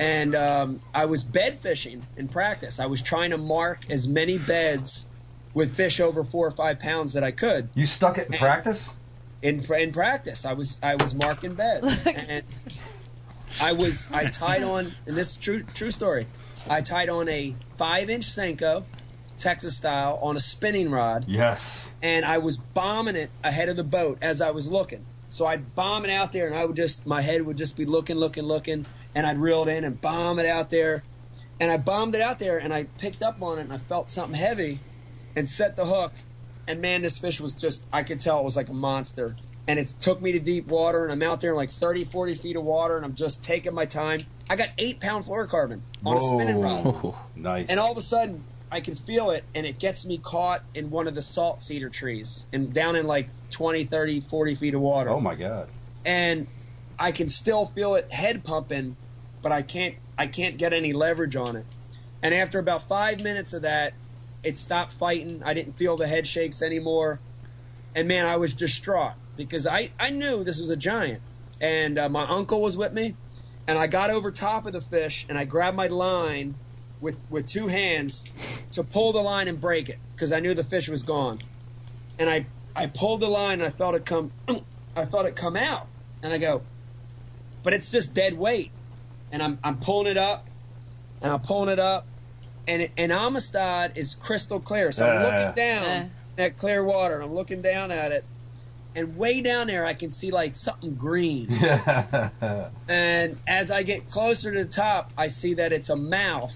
[0.00, 2.80] And um, I was bed fishing in practice.
[2.80, 5.06] I was trying to mark as many beds
[5.54, 8.90] with fish over four or five pounds that I could You stuck it in practice?
[9.40, 10.44] in in practice.
[10.44, 12.42] I was I was marking beds, and
[13.60, 16.26] I was I tied on, and this is true true story.
[16.68, 18.84] I tied on a five inch Senko,
[19.36, 21.88] Texas style, on a spinning rod, Yes.
[22.02, 25.04] and I was bombing it ahead of the boat as I was looking.
[25.34, 27.86] So I'd bomb it out there, and I would just my head would just be
[27.86, 31.02] looking, looking, looking, and I'd reel it in and bomb it out there,
[31.58, 34.10] and I bombed it out there, and I picked up on it, and I felt
[34.10, 34.78] something heavy,
[35.34, 36.12] and set the hook,
[36.68, 39.34] and man, this fish was just I could tell it was like a monster,
[39.66, 42.36] and it took me to deep water, and I'm out there in like 30, 40
[42.36, 44.20] feet of water, and I'm just taking my time.
[44.48, 47.14] I got eight pound fluorocarbon on a spinning rod.
[47.34, 47.70] Nice.
[47.70, 50.90] And all of a sudden, I can feel it, and it gets me caught in
[50.90, 54.80] one of the salt cedar trees and down in like 20, 30, 40 feet of
[54.80, 55.10] water.
[55.10, 55.68] oh my God.
[56.04, 56.46] And
[56.98, 58.96] I can still feel it head pumping,
[59.42, 61.66] but I can't I can't get any leverage on it.
[62.22, 63.94] And after about five minutes of that,
[64.42, 65.42] it stopped fighting.
[65.44, 67.20] I didn't feel the head shakes anymore.
[67.94, 71.22] And man, I was distraught because I, I knew this was a giant.
[71.60, 73.16] And uh, my uncle was with me.
[73.66, 76.54] And I got over top of the fish and I grabbed my line
[77.04, 78.32] with, with two hands
[78.72, 81.38] to pull the line and break it because I knew the fish was gone.
[82.18, 84.32] And I, I pulled the line and I felt it come
[84.96, 85.86] I felt it come out.
[86.22, 86.62] And I go,
[87.62, 88.72] but it's just dead weight.
[89.30, 90.46] And I'm, I'm pulling it up
[91.20, 92.06] and I'm pulling it up.
[92.66, 94.90] And, it, and Amistad is crystal clear.
[94.90, 95.52] So I'm looking uh.
[95.52, 96.44] down Yeah.
[96.44, 98.24] at clear water and I'm looking down at it.
[98.96, 101.48] And way down there, I can see like something green.
[102.86, 106.54] And as I get closer to the top, I see that it's a mouth,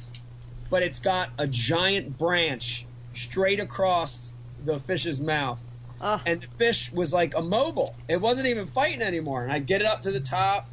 [0.71, 4.33] but it's got a giant branch straight across
[4.65, 5.63] the fish's mouth.
[6.01, 6.21] Oh.
[6.25, 7.95] And the fish was like immobile.
[8.09, 9.43] It wasn't even fighting anymore.
[9.43, 10.69] And I get it up to the top.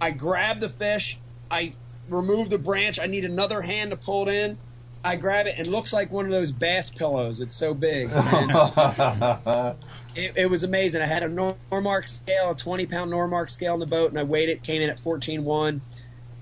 [0.00, 1.18] I grab the fish.
[1.50, 1.74] I
[2.08, 2.98] remove the branch.
[3.00, 4.58] I need another hand to pull it in.
[5.02, 5.58] I grab it.
[5.58, 7.40] It looks like one of those bass pillows.
[7.40, 8.10] It's so big.
[8.20, 9.76] And
[10.14, 11.02] it, it was amazing.
[11.02, 14.24] I had a Normark scale, a 20 pound Normark scale in the boat, and I
[14.24, 15.80] weighed it, came in at 14.1.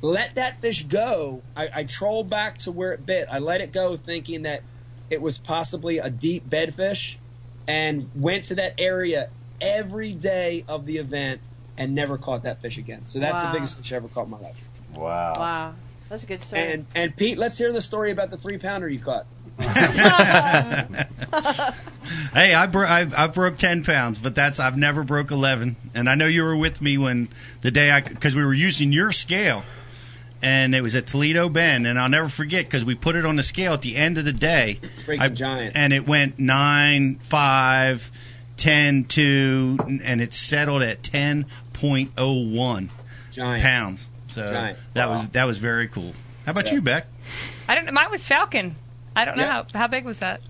[0.02, 1.42] Let that fish go.
[1.56, 3.26] I, I trolled back to where it bit.
[3.30, 4.62] I let it go thinking that
[5.10, 7.16] it was possibly a deep bedfish
[7.66, 9.28] and went to that area
[9.60, 11.40] every day of the event
[11.76, 13.04] and never caught that fish again.
[13.06, 13.46] So that's Wow.
[13.46, 14.68] the biggest fish I ever caught in my life.
[14.94, 15.34] wow.
[15.36, 15.74] Wow.
[16.08, 16.62] That's a good story.
[16.62, 19.26] And and Pete, let's hear the story about the three pounder you caught.
[22.32, 25.76] Hey, I, bro- I I broke ten pounds, but that's I've never broke eleven.
[25.94, 27.28] And I know you were with me when
[27.60, 29.62] the day I because we were using your scale,
[30.42, 33.36] and it was at Toledo Bend, and I'll never forget because we put it on
[33.36, 35.72] the scale at the end of the day, Freaking I- giant.
[35.76, 38.10] and it went nine five,
[38.56, 41.46] ten two, and it settled at ten
[42.16, 42.88] oh
[43.32, 43.62] Giant.
[43.62, 44.10] pounds.
[44.28, 44.78] So Giant.
[44.94, 45.18] that Wow.
[45.18, 46.12] was that was very cool.
[46.44, 46.74] How about Yeah.
[46.74, 47.06] you, Beck?
[47.68, 47.92] I don't.
[47.92, 48.74] Mine was Falcon.
[49.14, 49.52] I don't know Yeah.
[49.52, 50.40] how how big was that.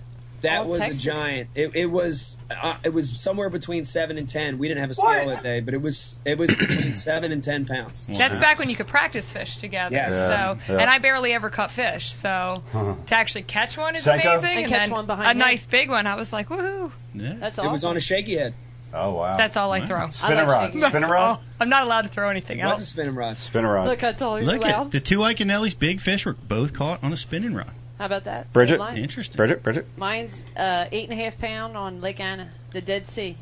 [0.43, 1.03] That Oh, was Texas.
[1.03, 1.49] a giant.
[1.57, 4.59] It, it was uh, it was somewhere between seven and ten.
[4.59, 5.35] We didn't have a scale What?
[5.37, 8.07] that day, but it was it was between seven and ten pounds.
[8.07, 8.41] That's Wow.
[8.41, 9.95] back when you could practice fish together.
[9.97, 10.13] Yes.
[10.13, 10.81] Yeah, So, yeah.
[10.81, 12.13] and I barely ever caught fish.
[12.13, 12.63] So
[13.07, 14.23] to actually catch one is Senko?
[14.25, 14.51] amazing.
[14.51, 15.39] And And, catch then one behind a him.
[15.39, 16.07] nice big one.
[16.07, 16.93] I was like, woohoo!
[17.15, 17.35] Yeah.
[17.41, 18.55] That's It was on a shaky head.
[18.95, 19.37] Oh wow.
[19.37, 19.87] That's all I Wow.
[19.87, 20.11] throw.
[20.11, 20.89] spin I a like rod.
[20.91, 21.41] Spin a rod.
[21.61, 22.89] I'm not allowed to throw anything It was a else.
[22.89, 23.37] spinning rod.
[23.37, 23.87] Spin a rod.
[23.89, 24.87] Look, I told you Look loud.
[24.87, 27.71] at the two Iaconelli's big fish were both caught on a spinning rod.
[27.99, 28.53] How about that?
[28.53, 28.79] Bridget?
[28.79, 29.37] Mine- Interesting.
[29.37, 29.87] Bridget, Bridget.
[29.97, 33.37] Mine's uh, eight and a half pound on Lake Anna, the Dead Sea.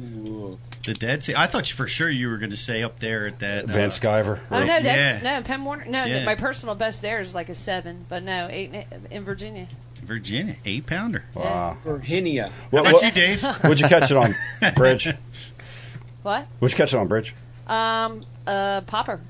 [0.00, 0.58] Ooh.
[0.84, 1.34] The Dead Sea.
[1.36, 3.66] I thought you for sure you were going to say up there at that.
[3.66, 4.38] Van uh, Sciver.
[4.50, 4.66] Oh right?
[4.66, 5.36] no, that's Yeah.
[5.38, 5.84] no Penn Warner.
[5.84, 6.24] No, Yeah.
[6.24, 9.66] my personal best there is like a seven, but no, eight in- in Virginia.
[10.02, 11.22] Virginia, eight pounder.
[11.34, 11.76] Wow.
[11.84, 12.44] Virginia.
[12.48, 13.44] How What, about what, you, Dave?
[13.64, 14.34] would you catch it on
[14.74, 15.08] bridge?
[16.22, 16.46] What?
[16.60, 17.34] Would you catch it on bridge?
[17.66, 19.20] Um, uh, popper,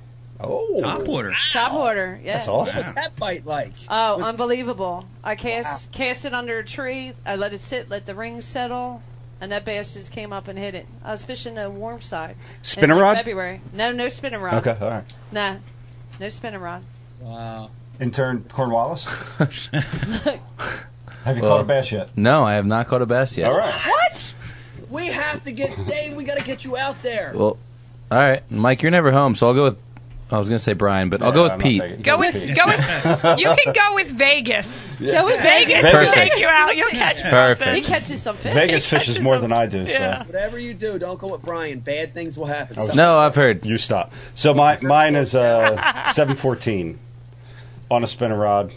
[0.42, 1.34] Oh, Top water.
[1.52, 2.18] top order.
[2.22, 2.34] Yeah.
[2.34, 2.78] That's awesome.
[2.78, 3.72] was that bite like?
[3.88, 5.04] Oh, Was- unbelievable!
[5.22, 7.12] I cast cast it under a tree.
[7.26, 9.02] I let it sit, let the rings settle,
[9.40, 10.86] and that bass just came up and hit it.
[11.04, 12.30] I was fishing the warm side.
[12.30, 13.16] in, Spinner rod?
[13.18, 13.60] February.
[13.74, 14.66] No, no spinning rod.
[14.66, 15.04] Okay, all right.
[15.30, 15.56] Nah,
[16.18, 16.82] no spinning rod.
[17.20, 17.70] Wow.
[18.00, 19.04] Intern Cornwallis,
[19.38, 22.16] have you Well- caught a bass yet?
[22.16, 23.50] No, I have not caught a bass yet.
[23.52, 23.72] All right.
[23.74, 24.34] What?
[24.88, 26.14] We have to get Dave.
[26.14, 27.32] We got to get you out there.
[27.34, 27.58] Well,
[28.10, 29.76] all right, Mike, you're never home, so I'll go with.
[30.32, 32.02] I was gonna say Brian, but I'll go with I'm Pete.
[32.02, 32.54] Go with Pete.
[32.56, 33.38] go with.
[33.40, 34.86] You can go with Vegas.
[35.00, 35.82] Go with Vegas.
[35.82, 35.92] Vegas.
[36.06, 36.76] will take you out.
[36.76, 37.58] You'll catch Perfect.
[37.58, 37.74] something.
[37.74, 38.54] He catches some fish.
[38.54, 39.50] Vegas He fishes catches more them.
[39.50, 41.80] than I do, so Whatever you do, don't go with Brian.
[41.80, 42.76] Bad things will happen.
[42.78, 43.64] Oh, Something- No, I've heard.
[43.66, 44.12] you stop.
[44.34, 46.98] So my mine is uh 714
[47.90, 48.72] on a spinner rod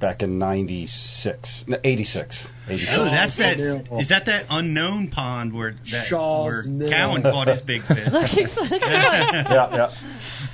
[0.00, 2.50] back in 96, no, 86.
[2.68, 2.94] 86.
[2.98, 3.58] Oh, that's that.
[3.60, 3.98] Unbelievable.
[4.00, 6.90] Is that that unknown pond where that Shaw's where Mill.
[6.90, 8.06] Cowan caught his big fish?
[8.12, 9.90] Look, he's like, Yeah, yeah.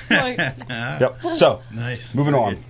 [0.10, 1.18] Yep.
[1.34, 2.14] So, Nice.
[2.14, 2.54] moving Very on.
[2.54, 2.64] good.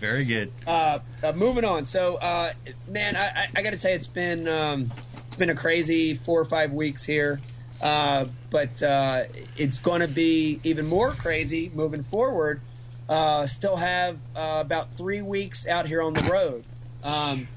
[0.00, 0.52] Very good.
[0.66, 1.86] Uh, uh, moving on.
[1.86, 2.52] So, uh,
[2.86, 4.90] man, I, I, I got to tell you, it's been um,
[5.26, 7.40] it's been a crazy four or five weeks here,
[7.80, 9.22] uh, but uh,
[9.56, 12.60] it's going to be even more crazy moving forward.
[13.08, 16.64] Uh, still have uh, about three weeks out here on the road.
[17.02, 17.48] Um,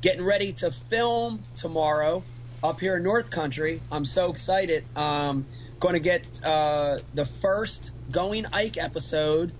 [0.00, 2.22] getting ready to film tomorrow
[2.62, 3.80] up here in North Country.
[3.90, 4.84] I'm so excited.
[4.94, 5.46] Um,
[5.80, 9.50] going to get uh, the first Going Ike episode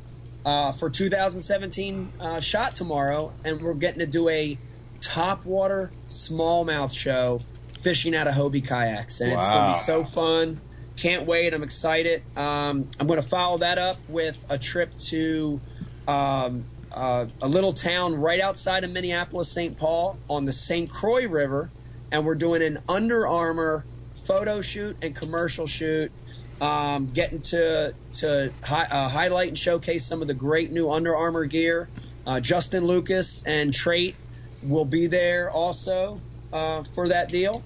[0.47, 4.57] uh, for 2017 uh, shot tomorrow, and we're getting to do a
[5.01, 7.41] top water smallmouth show
[7.81, 10.61] fishing out of Hobie kayaks, and it's going to be so fun.
[10.97, 11.53] Can't wait!
[11.53, 12.23] I'm excited.
[12.37, 15.61] Um, I'm going to follow that up with a trip to
[16.07, 19.77] um, uh, a little town right outside of Minneapolis, St.
[19.77, 20.89] Paul, on the St.
[20.89, 21.73] Croix River,
[22.13, 23.85] and we're doing an Under Armour
[24.27, 26.13] photo shoot and commercial shoot
[26.61, 31.15] um, getting to to hi, uh, highlight and showcase some of the great new Under
[31.15, 31.89] Armour gear.
[32.27, 34.17] Uh, Justin Lucas and Trait
[34.63, 37.65] will be there also uh, for that deal.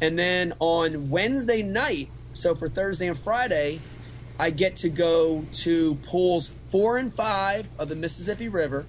[0.00, 3.80] And then on Wednesday night, so for Thursday and Friday,
[4.38, 8.86] I get to go to pools four and five of the Mississippi River.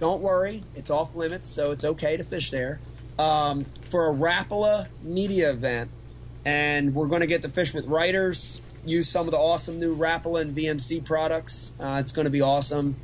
[0.00, 2.80] Don't worry, it's off limits, so it's okay to fish there.
[3.18, 5.92] Um, for a Rapala media event,
[6.44, 9.96] and we're going to get the fish with writers, use some of the awesome new
[9.96, 11.74] Rapala and VMC products.
[11.78, 12.96] Uh, it's going to be awesome.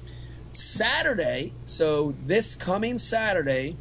[0.52, 3.76] Saturday, so this coming Saturday,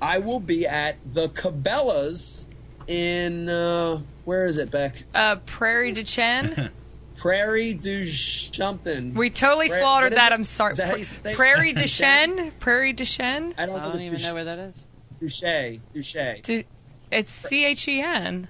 [0.00, 2.46] I will be at the Cabela's
[2.86, 5.02] in uh, where is it, Beck?
[5.14, 6.70] Uh, Prairie du Chien.
[7.18, 9.12] Prairie du something.
[9.14, 10.32] We totally Pra- slaughtered that.
[10.32, 10.34] it?
[10.34, 10.72] I'm sorry.
[10.72, 11.34] Is that how you say?
[11.34, 12.50] Prairie du Chien.
[12.60, 13.52] Prairie du Chien.
[13.58, 14.82] I don't, I don't even it's know where that is.
[15.20, 15.78] Douche.
[15.92, 16.40] Douche.
[16.42, 16.64] Du-
[17.10, 18.48] It's C H E N.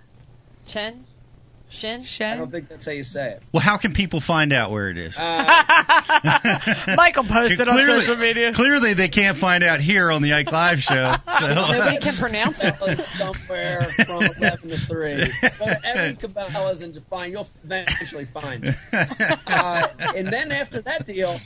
[0.70, 1.04] Chen?
[1.68, 2.04] Shin?
[2.20, 3.42] I don't think that's how you say it.
[3.52, 5.16] Well, how can people find out where it is?
[5.16, 5.24] Uh,
[6.96, 8.52] Michael posted on clearly, social media.
[8.52, 11.14] Clearly, they can't find out here on the Ike Live show.
[11.38, 12.74] So Nobody can pronounce it.
[12.74, 15.16] Cabela's somewhere from 11 to 3.
[15.16, 17.30] Go to every Cabela's and define.
[17.30, 18.76] You'll eventually find it.
[19.46, 21.36] Uh, and then after that deal,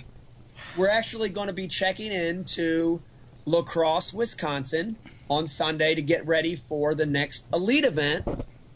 [0.77, 3.01] we're actually going to be checking into
[3.45, 4.97] La Crosse, Wisconsin
[5.29, 8.27] on Sunday to get ready for the next elite event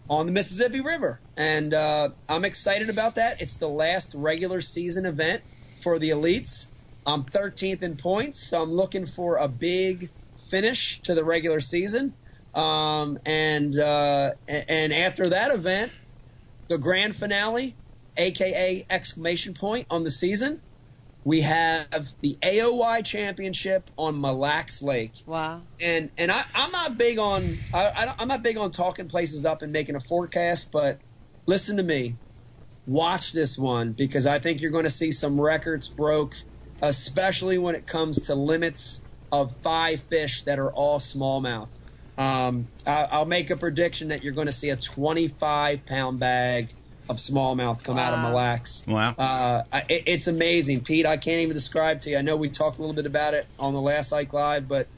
[0.09, 1.21] on the Mississippi River.
[1.37, 3.41] And uh, I'm excited about that.
[3.41, 5.43] It's the last regular season event
[5.83, 6.69] for the elites.
[7.07, 10.11] I'm 13th in points, so I'm looking for a big
[10.51, 12.15] finish to the regular season.
[12.55, 15.93] Um, and uh, and after that event,
[16.69, 17.77] the grand finale,
[18.17, 20.61] aka exclamation point on the season,
[21.25, 21.89] we have
[22.23, 25.63] the AOY championship on Mille Lacs Lake Wow.
[25.81, 29.45] and and I, I'm not big on I, I I'm not big on talking places
[29.47, 31.01] up and making a forecast, but
[31.47, 32.19] listen to me,
[32.87, 36.35] watch this one because I think you're going to see some records broke,
[36.83, 41.71] especially when it comes to limits of five fish that are all smallmouth.
[42.19, 46.75] Um, I, I'll make a prediction that you're going to see a 25 pound bag
[47.09, 48.29] of smallmouth come out of Wow.
[48.29, 48.85] Mille Lacs.
[48.87, 49.15] wow.
[49.17, 51.07] Uh, it, it's amazing, Pete.
[51.07, 52.19] I can't even describe to you.
[52.19, 54.89] I know we talked a little bit about it on the last Ike Live, but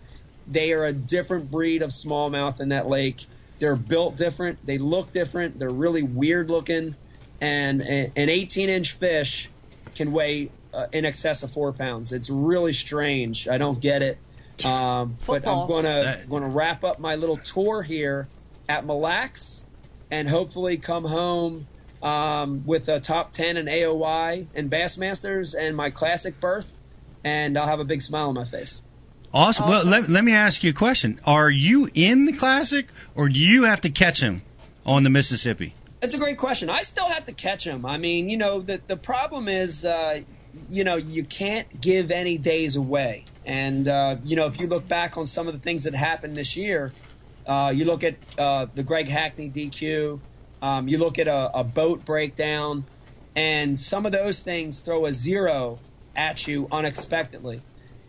[0.47, 3.24] they are a different breed of smallmouth in that lake.
[3.61, 4.64] They're built different.
[4.66, 5.59] They look different.
[5.59, 6.97] They're really weird looking,
[7.41, 9.49] and an 18 inch fish
[9.95, 12.12] can weigh uh, in excess of four pounds.
[12.12, 13.49] It's really strange.
[13.49, 14.18] I don't get it.
[14.64, 18.28] Um, but I'm gonna gonna wrap up my little tour here
[18.68, 19.64] at Mille Lacs,
[20.11, 21.66] and hopefully come home
[22.03, 26.78] um, with a top 10 in AOY and Bassmasters and my classic berth,
[27.24, 28.82] and I'll have a big smile on my face.
[29.32, 29.68] Awesome.
[29.68, 31.20] Well, let, let me ask you a question.
[31.24, 34.42] Are you in the classic, or do you have to catch him
[34.84, 35.74] on the Mississippi?
[36.01, 36.70] That's a great question.
[36.70, 37.84] I still have to catch him.
[37.84, 40.20] I mean, you know, the the problem is, uh,
[40.68, 43.26] you know, you can't give any days away.
[43.44, 46.36] And uh, you know, if you look back on some of the things that happened
[46.36, 46.92] this year,
[47.46, 50.20] uh, you look at uh, the Greg Hackney DQ,
[50.62, 52.84] um, you look at a, a boat breakdown,
[53.34, 55.78] and some of those things throw a zero
[56.16, 57.62] at you unexpectedly.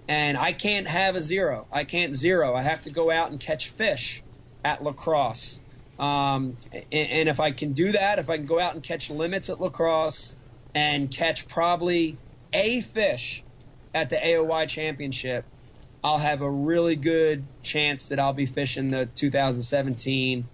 [0.07, 1.67] And I can't have a zero.
[1.71, 2.53] I can't zero.
[2.53, 4.21] I have to go out and catch fish
[4.65, 5.59] at La Crosse.
[5.99, 9.09] Um, and, and if I can do that, if I can go out and catch
[9.09, 10.35] limits at La Crosse
[10.73, 12.17] and catch probably
[12.51, 13.43] a fish
[13.93, 15.45] at the AOY championship,
[16.03, 20.45] I'll have a really good chance that I'll be fishing the 2017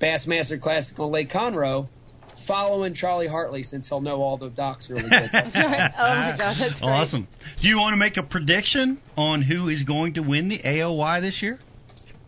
[0.00, 1.88] Bassmaster Classic on Lake Conroe,
[2.36, 5.30] following Charlie Hartley since he'll know all the docks really good.
[5.34, 6.90] oh my God, that's great.
[6.90, 7.28] Awesome.
[7.60, 11.20] Do you want to make a prediction on who is going to win the AOY
[11.20, 11.58] this year?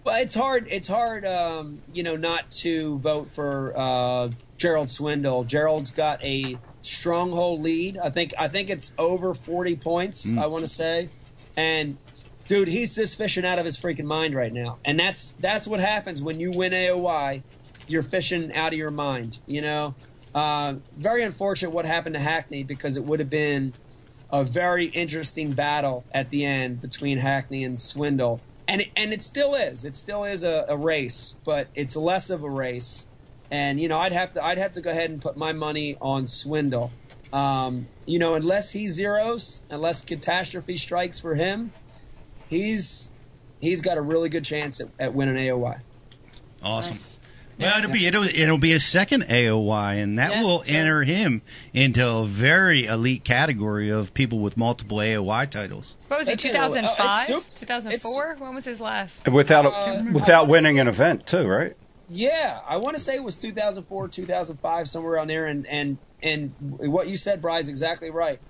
[0.04, 0.68] Well, it's hard.
[0.70, 5.44] It's hard, um, you know, not to vote for uh, Gerald Swindle.
[5.44, 7.98] Gerald's got a stronghold lead.
[7.98, 8.32] I think.
[8.38, 10.32] I think it's over 40 points.
[10.32, 10.38] Mm.
[10.38, 11.10] I want to say,
[11.58, 11.98] and
[12.46, 14.78] dude, he's just fishing out of his freaking mind right now.
[14.84, 17.42] And that's that's what happens when you win AOY.
[17.88, 19.38] You're fishing out of your mind.
[19.46, 19.94] You know.
[20.34, 23.72] Uh, very unfortunate what happened to Hackney because it would have been
[24.30, 28.40] a very interesting battle at the end between Hackney and Swindle.
[28.66, 29.84] And it, and it still is.
[29.84, 33.06] It still is a, a race, but it's less of a race.
[33.50, 35.96] And you know, I'd have to I'd have to go ahead and put my money
[36.00, 36.90] on Swindle.
[37.32, 41.72] Um, you know, unless he zeros, unless catastrophe strikes for him,
[42.48, 43.10] he's
[43.60, 45.80] he's got a really good chance at, at winning AOY.
[46.62, 46.94] Awesome.
[46.94, 47.17] Nice.
[47.58, 50.74] Well, it'll be it'll, it'll be his second AOY, and that Yeah, will yeah.
[50.74, 51.42] enter him
[51.72, 55.96] into a very elite category of people with multiple AOY titles.
[56.08, 56.34] What was he?
[56.34, 56.44] It.
[56.44, 57.44] Oh, 2005, soup.
[57.56, 58.36] 2004?
[58.38, 59.28] When was his last?
[59.30, 61.74] Without a, Uh, without winning an event too, right?
[62.08, 65.46] Yeah, I want to say it was 2004, 2005, somewhere around there.
[65.46, 68.40] And and and what you said, Bry, is exactly right.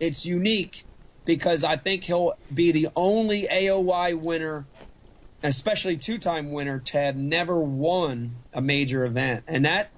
[0.00, 0.84] It's unique
[1.26, 4.66] because I think he'll be the only AOY winner,
[5.42, 9.44] especially two-time winner, have never won a major event.
[9.48, 9.90] And that,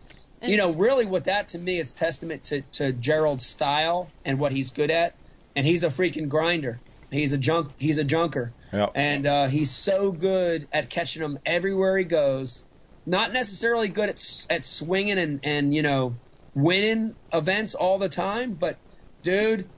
[0.43, 4.53] you know, really, what that to me is testament to to Gerald's style and what
[4.53, 5.15] he's good at.
[5.55, 6.81] And he's a freaking grinder.
[7.11, 7.73] He's a junk.
[7.79, 8.93] He's a junker Yep.
[8.95, 12.65] and uh, he's so good at catching them everywhere he goes.
[13.05, 16.15] Not necessarily good at at swinging and and you know
[16.55, 18.79] winning events all the time, but
[19.23, 19.69] dude,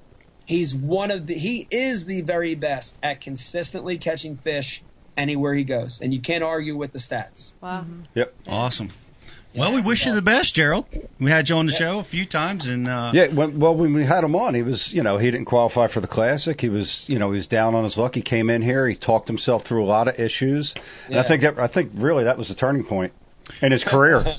[0.46, 4.82] he's one of the he is the very best at consistently catching fish
[5.16, 7.52] anywhere he goes, and you can't argue with the stats.
[7.60, 7.84] Wow.
[8.14, 8.34] Yep.
[8.48, 8.88] Awesome.
[9.56, 10.84] Well, we wish you the best, Gerald.
[11.20, 13.94] We had you on the show a few times, and uh, Yeah, when, well, when
[13.94, 16.60] we had him on, he was, you know, he didn't qualify for the classic.
[16.60, 18.16] He was, you know, he was down on his luck.
[18.16, 20.74] He came in here, he talked himself through a lot of issues,
[21.06, 23.12] and I think that, I think really that was the turning point
[23.62, 24.24] in his career.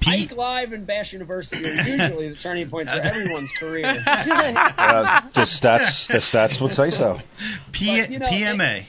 [0.00, 3.86] Pete, Ike Live and Bass University are usually the turning points for everyone's career.
[4.06, 7.20] uh, the stats, the stats would say so.
[7.72, 8.84] P- But, you know, PMA.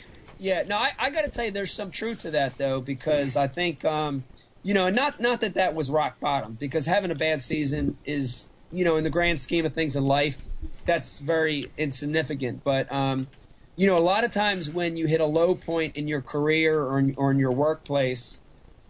[0.45, 3.35] Yeah, no, I, I got to tell you, there's some truth to that though, because
[3.35, 4.25] I think, um,
[4.61, 8.51] you know, not not that that was rock bottom, because having a bad season is,
[8.69, 10.37] you know, in the grand scheme of things in life,
[10.85, 12.63] that's very insignificant.
[12.63, 13.27] But, um,
[13.75, 16.79] you know, a lot of times when you hit a low point in your career
[16.79, 18.39] or in, or in your workplace,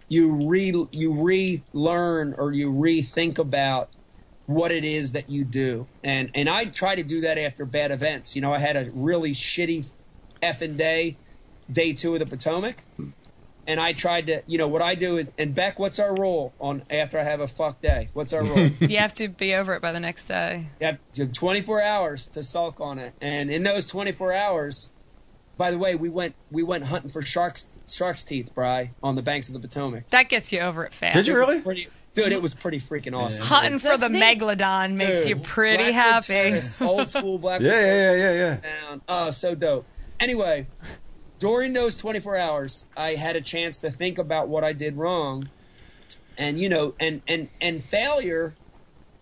[0.09, 3.91] you re you relearn or you rethink about
[4.45, 5.87] what it is that you do.
[6.03, 8.35] And and I try to do that after bad events.
[8.35, 9.89] You know, I had a really shitty
[10.43, 11.17] effing day,
[11.71, 12.83] day two of the Potomac.
[13.67, 16.53] And I tried to, you know, what I do is, and Beck, what's our rule
[16.59, 18.09] on after I have a fuck day?
[18.13, 18.69] What's our rule?
[18.79, 20.67] You have to be over it by the next day.
[20.79, 23.15] you have you have 24 hours to sulk on it.
[23.21, 24.93] And in those 24 hours,
[25.57, 29.23] by the way, we went we went hunting for sharks sharks teeth, Bry, on the
[29.23, 30.09] banks of the Potomac.
[30.11, 31.15] That gets you over it fast.
[31.15, 31.61] Did you really?
[31.61, 33.45] Pretty, dude, it was pretty freaking awesome.
[33.45, 36.25] Hunting for the That's megalodon makes Dude, you pretty Blackwood happy.
[36.27, 37.61] Terrace, old school black.
[37.61, 38.55] Yeah, yeah, yeah, yeah, yeah.
[38.57, 39.01] down.
[39.07, 39.87] Oh, so dope.
[40.19, 40.67] Anyway,
[41.45, 45.47] during those 24 hours, I had a chance to think about what I did wrong,
[46.39, 48.55] and you know, and and and failure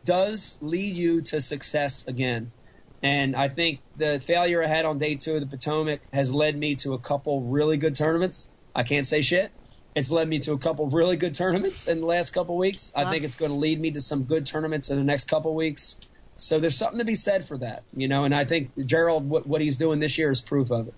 [0.05, 2.53] does lead you to success again.
[3.01, 6.57] And I think the failure I had on day two of the Potomac has led
[6.57, 8.49] me to a couple really good tournaments.
[8.73, 9.51] I can't say shit.
[9.93, 12.93] It's led me to a couple really good tournaments in the last couple weeks.
[12.95, 15.53] I think it's going to lead me to some good tournaments in the next couple
[15.53, 15.97] weeks.
[16.37, 18.23] So there's something to be said for that, you know.
[18.23, 20.95] And I think Gerald, what, what he's doing this year is proof of it.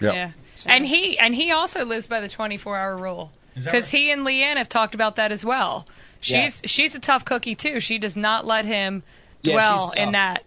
[0.00, 0.14] Yep.
[0.14, 0.30] Yeah.
[0.66, 3.32] And he and he also lives by the 24 hour rule.
[3.54, 4.00] Because right?
[4.00, 5.86] he and Leanne have talked about that as well.
[6.20, 7.80] She's she's a tough cookie too.
[7.80, 9.02] She does not let him
[9.42, 10.42] dwell she's in that.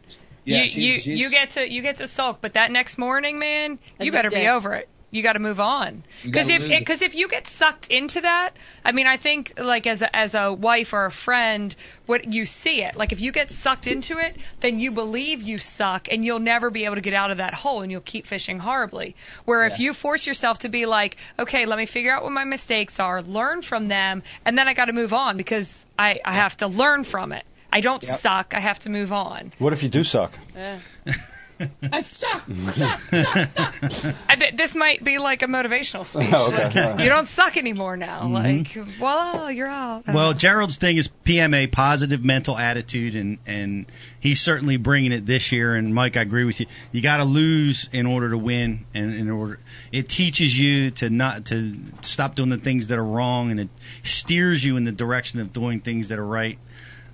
[0.45, 2.97] Yeah, you she's- you she's- you get to you get to sulk, but that next
[2.97, 4.89] morning, man, you better the be over it.
[5.11, 6.03] You got to move on.
[6.23, 6.79] Because if it.
[6.79, 8.51] because if you get sucked into that,
[8.85, 12.45] I mean, I think like as a as a wife or a friend, what you
[12.45, 12.95] see it.
[12.95, 16.69] Like if you get sucked into it, then you believe you suck, and you'll never
[16.69, 19.15] be able to get out of that hole, and you'll keep fishing horribly.
[19.45, 22.43] Where if you force yourself to be like, okay, let me figure out what my
[22.43, 26.33] mistakes are, learn from them, and then I got to move on because I I
[26.33, 27.45] have to learn from it.
[27.71, 28.19] I don't Yep.
[28.19, 28.53] suck.
[28.55, 29.51] I have to move on.
[29.57, 30.33] What if you do suck?
[30.55, 30.79] Yeah.
[31.91, 34.15] I suck, suck, suck, suck.
[34.29, 36.29] I this might be like a motivational speech.
[36.31, 36.91] Oh, okay.
[36.91, 38.21] Like, you don't suck anymore now.
[38.21, 38.33] Mm-hmm.
[38.33, 40.07] Like, voila, you're out.
[40.07, 43.85] Well, Gerald's thing is PMA, positive mental attitude, and and
[44.19, 45.75] he's certainly bringing it this year.
[45.75, 46.67] And Mike, I agree with you.
[46.91, 49.59] You got to lose in order to win, and in order
[49.91, 53.69] it teaches you to not to stop doing the things that are wrong, and it
[54.03, 56.57] steers you in the direction of doing things that are right.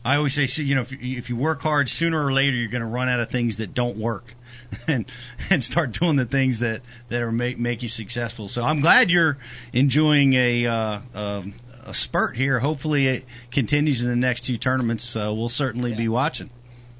[0.06, 2.70] I always say, you know, if you, if you work hard, sooner or later you're
[2.70, 4.36] going to run out of things that don't work,
[4.88, 5.12] and
[5.50, 8.48] and start doing the things that that are make make you successful.
[8.48, 9.40] So I'm glad you're
[9.74, 11.56] enjoying a uh, um,
[11.88, 12.60] a spurt here.
[12.60, 15.16] Hopefully it continues in the next two tournaments.
[15.16, 16.52] Uh, we'll certainly be watching.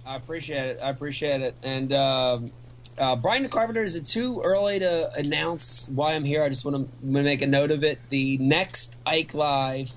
[0.04, 0.80] I appreciate it.
[0.82, 1.56] I appreciate it.
[1.62, 2.52] And um,
[2.98, 6.44] uh, Brian the Carpenter, is it too early to announce why I'm here?
[6.44, 8.00] I just want to make a note of it.
[8.10, 9.92] The next Ike Live,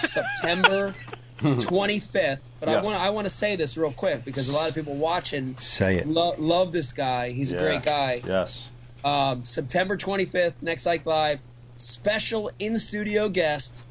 [0.00, 0.94] September
[1.38, 2.38] 25th.
[2.60, 4.96] But I want I want to say this real quick because a lot of people
[4.96, 6.08] watching Say it.
[6.08, 7.32] lo- love this guy.
[7.32, 7.58] He's Yeah.
[7.58, 8.22] a great guy.
[8.26, 8.70] Yes.
[9.04, 11.38] Um, September 25th, next Ike Live,
[11.76, 13.82] special in studio guest,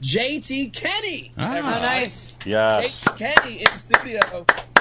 [0.00, 1.32] JT Kenney.
[1.36, 1.58] Ah.
[1.58, 2.36] Oh, nice.
[2.46, 3.04] Yes.
[3.04, 4.20] JT Kenney in studio.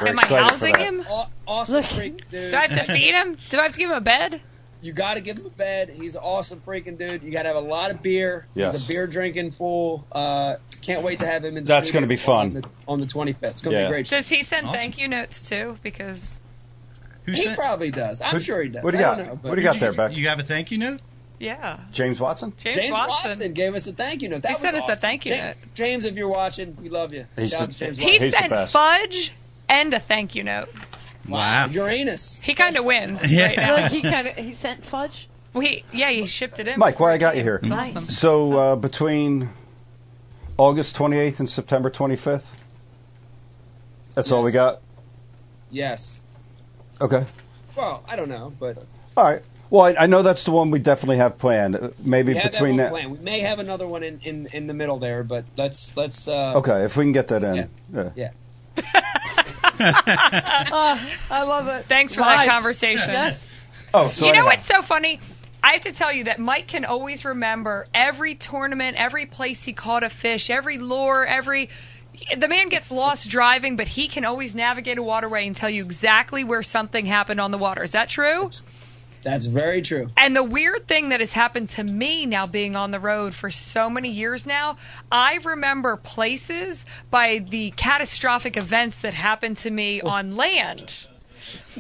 [0.02, 1.04] We're Am I housing him?
[1.08, 1.86] Aw- Awesome Look.
[1.86, 2.52] freak dude.
[2.52, 3.36] Do I have to feed him?
[3.50, 4.42] Do I have to give him a bed?
[4.82, 5.90] You got to give him a bed.
[5.94, 7.22] He's an awesome freaking dude.
[7.24, 8.48] You got to have a lot of beer.
[8.56, 8.72] Yes.
[8.74, 10.06] He's a beer drinking fool.
[10.12, 11.64] Uh, can't wait to have him in.
[11.64, 12.48] That's gonna be fun.
[12.48, 13.44] on the, on the 25th.
[13.44, 13.84] It's gonna Yeah.
[13.86, 14.08] be great.
[14.08, 14.80] Does he send Awesome.
[14.80, 15.78] thank you notes too?
[15.84, 16.42] Because
[17.26, 18.20] Who He sent- probably does.
[18.22, 18.84] I'm Who- sure he does.
[18.84, 19.18] what do you I got?
[19.20, 20.18] don't know, What do you got there, you, Beck?
[20.18, 21.02] you have a thank you note?
[21.38, 22.52] yeah, James Watson?
[22.58, 23.30] James, James Watson.
[23.30, 23.54] Watson.
[23.54, 24.42] gave us a thank you note.
[24.42, 25.56] That He was sent us a thank you Ja- note.
[25.76, 27.28] James, if you're watching, we love you.
[27.38, 28.24] He's Shout out the- to James He Watson.
[28.24, 28.74] He's the sent best.
[28.74, 29.34] fudge
[29.70, 30.70] and a thank you note.
[31.28, 31.68] Wow.
[31.68, 32.40] Uranus.
[32.40, 33.48] He kind of wins Yeah.
[33.48, 33.76] right now.
[33.84, 35.28] Look, he kind of he sent fudge.
[35.54, 36.80] Well, he, yeah, he shipped it in.
[36.80, 37.56] Mike, why I got you here?
[37.58, 37.90] It's Nice.
[37.96, 38.02] awesome.
[38.02, 39.50] So uh, between
[40.58, 42.46] August 28th and September 25th,
[44.16, 44.82] that's all we got.
[45.70, 46.24] Yes.
[47.00, 47.26] Okay.
[47.76, 48.84] Well, I don't know, but
[49.18, 49.42] All right.
[49.70, 51.76] Well, I, I know that's the one we definitely have planned.
[51.78, 52.92] Uh, Maybe we that between one that.
[52.92, 53.12] planned.
[53.12, 56.28] We may have another one in, in, in the middle there, but let's let's.
[56.28, 57.70] Uh, Okay, if we can get that in.
[57.94, 58.10] Yeah.
[58.16, 58.32] Yeah.
[59.84, 61.86] Oh, I love it.
[61.86, 62.40] Thanks for Live.
[62.40, 63.12] that conversation.
[63.12, 63.50] Yes.
[63.94, 64.52] Oh, so you know anyhow.
[64.52, 65.20] what's so funny?
[65.64, 69.74] I have to tell you that Mike can always remember every tournament, every place he
[69.74, 71.70] caught a fish, every lure, every.
[72.36, 75.84] The man gets lost driving, but he can always navigate a waterway and tell you
[75.84, 77.84] exactly where something happened on the water.
[77.84, 78.50] Is that true?
[79.24, 80.10] That's very true.
[80.18, 83.52] And the weird thing that has happened to me now being on the road for
[83.52, 84.78] so many years now,
[85.12, 90.10] I remember places by the catastrophic events that happened to me oh.
[90.10, 91.08] on land.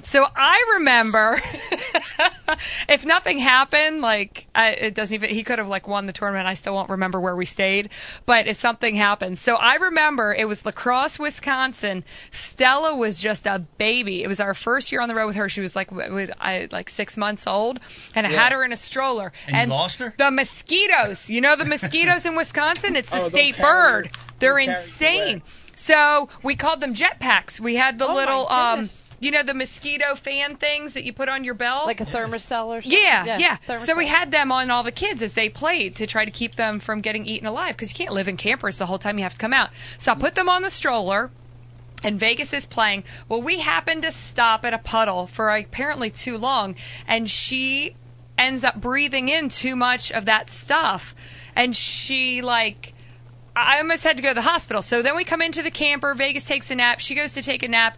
[0.03, 1.41] So I remember
[2.89, 6.47] if nothing happened, like I, it doesn't even he could have like won the tournament.
[6.47, 7.91] I still won't remember where we stayed,
[8.25, 12.03] but if something happened, so I remember it was La Crosse, Wisconsin.
[12.31, 14.23] Stella was just a baby.
[14.23, 15.49] It was our first year on the road with her.
[15.49, 17.79] She was like w- with I like six months old,
[18.15, 19.33] and I had her in a stroller.
[19.47, 20.13] And you lost her?
[20.17, 21.29] The mosquitoes.
[21.29, 22.95] You know the mosquitoes in Wisconsin?
[22.95, 24.09] It's the Oh, state bird.
[24.39, 25.41] They're they'll carry you insane.
[25.75, 27.59] So we called them jetpacks.
[27.59, 29.03] We had the Oh, my little um goodness.
[29.21, 31.85] You know the mosquito fan things that you put on your belt?
[31.85, 32.99] Like a Thermacell or something.
[32.99, 33.75] yeah, yeah.
[33.77, 36.55] So we had them on all the kids as they played to try to keep
[36.55, 39.23] them from getting eaten alive because you can't live in campers the whole time you
[39.23, 39.69] have to come out.
[39.99, 41.29] So I put them on the stroller
[42.03, 43.03] and Vegas is playing.
[43.29, 46.75] Well, we happened to stop at a puddle for apparently too long,
[47.07, 47.95] and she
[48.37, 51.15] ends up breathing in too much of that stuff,
[51.55, 52.93] and she like.
[53.53, 54.81] I almost had to go to the hospital.
[54.81, 56.13] So then we come into the camper.
[56.13, 57.01] Vegas takes a nap.
[57.01, 57.97] She goes to take a nap.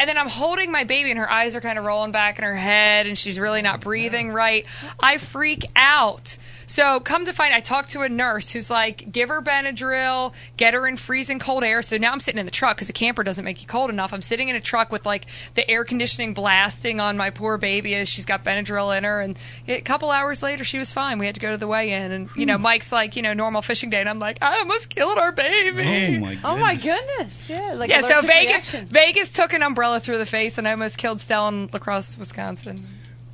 [0.00, 2.44] And then I'm holding my baby, and her eyes are kind of rolling back in
[2.44, 4.66] her head, and she's really not breathing right.
[4.98, 6.38] I freak out.
[6.70, 10.74] So come to find, I talked to a nurse who's like, give her Benadryl, get
[10.74, 11.82] her in freezing cold air.
[11.82, 14.14] So now I'm sitting in the truck because a camper doesn't make you cold enough.
[14.14, 17.96] I'm sitting in a truck with like the air conditioning blasting on my poor baby
[17.96, 19.20] as she's got Benadryl in her.
[19.20, 21.18] And a couple hours later, she was fine.
[21.18, 22.62] We had to go to the weigh-in, and you know, hmm.
[22.62, 25.82] Mike's like, you know, normal fishing day, and I'm like, I almost killed our baby.
[25.82, 26.44] Oh my goodness.
[26.44, 27.50] Oh my goodness.
[27.50, 27.72] Yeah.
[27.74, 28.86] Like yeah, so Vegas reaction.
[28.86, 32.16] Vegas took an umbrella through the face and I almost killed Stella in La Crosse,
[32.16, 32.86] Wisconsin.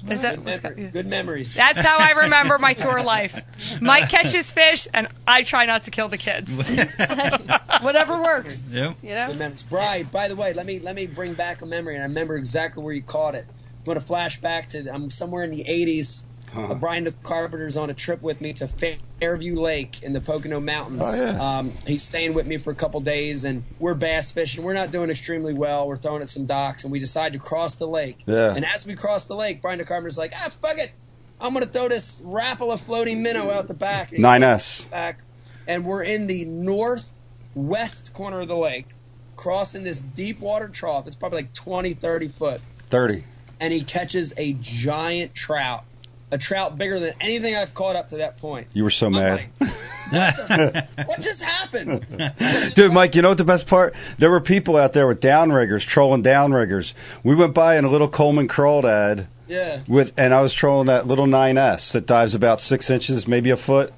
[0.09, 0.90] Is that Good, what's mem- go- yeah.
[0.90, 1.54] good memories.
[1.54, 3.80] That's how I remember my tour life.
[3.80, 6.50] Mike catches fish, and I try not to kill the kids.
[7.80, 8.64] Whatever works.
[8.76, 8.96] Yep.
[9.02, 9.26] You know.
[9.28, 9.62] Good memories.
[9.62, 12.36] Brian, by the way, let me let me bring back a memory, and I remember
[12.36, 13.44] exactly where you caught it.
[13.48, 16.24] I'm going to flash back to I'm somewhere in the 80s.
[16.57, 16.72] Huh.
[16.72, 18.66] Uh, Brian the Carpenter's on a trip with me to
[19.20, 21.02] Fairview Lake in the Pocono Mountains.
[21.04, 21.59] Oh, yeah.
[21.59, 24.64] um, he's staying with me for a couple days, and we're bass fishing.
[24.64, 25.86] We're not doing extremely well.
[25.86, 28.22] We're throwing at some docks, and we decide to cross the lake.
[28.26, 28.54] Yeah.
[28.54, 30.92] And as we cross the lake, Brian the Carpenter's like, ah, fuck it.
[31.38, 34.09] I'm going to throw this Rapala floating minnow out the back.
[34.09, 34.90] And he 9S.
[34.90, 35.18] back,
[35.68, 36.46] and we're in the
[37.54, 38.86] northwest corner of the lake,
[39.36, 41.07] crossing this deep water trough.
[41.07, 43.24] It's probably like 20, 30 foot, 30.
[43.61, 45.84] and he catches a giant trout,
[46.30, 48.66] a trout bigger than anything I've caught up to that point.
[48.74, 49.46] You were so I'm mad.
[50.10, 52.04] like, what just happened?
[52.74, 53.94] Dude, Mike, you know what the best part?
[54.18, 56.94] There were people out there with downriggers, trolling downriggers.
[57.22, 59.80] We went by in a little Coleman crawdad Yeah.
[59.86, 63.56] with, and I was trolling that little 9S that dives about six inches, maybe a
[63.56, 63.92] foot,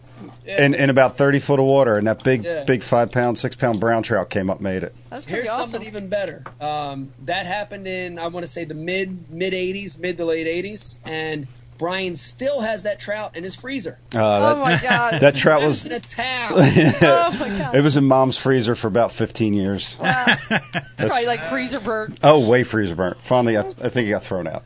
[0.44, 0.64] yeah.
[0.64, 1.96] in, in about 30 foot of water.
[1.96, 2.64] And that big, Yeah.
[2.64, 4.94] big five pound, six pound brown trout came up, made it.
[5.10, 5.70] That's pretty Here's awesome.
[5.70, 6.44] something even better.
[6.60, 10.46] Um, that happened in I want to say the mid mid 80s, mid to late
[10.46, 11.46] 80s, and
[11.78, 13.98] Brian still has that trout in his freezer.
[14.14, 15.20] Uh, oh my god.
[15.20, 15.86] that trout was.
[15.86, 16.58] in a towel.
[16.58, 17.74] oh my god.
[17.74, 19.96] It was in mom's freezer for about 15 years.
[19.98, 20.24] Wow.
[20.28, 22.18] It's probably like freezer burnt.
[22.22, 23.22] Oh, way freezer burnt.
[23.22, 24.64] Finally, got, I think he got thrown out.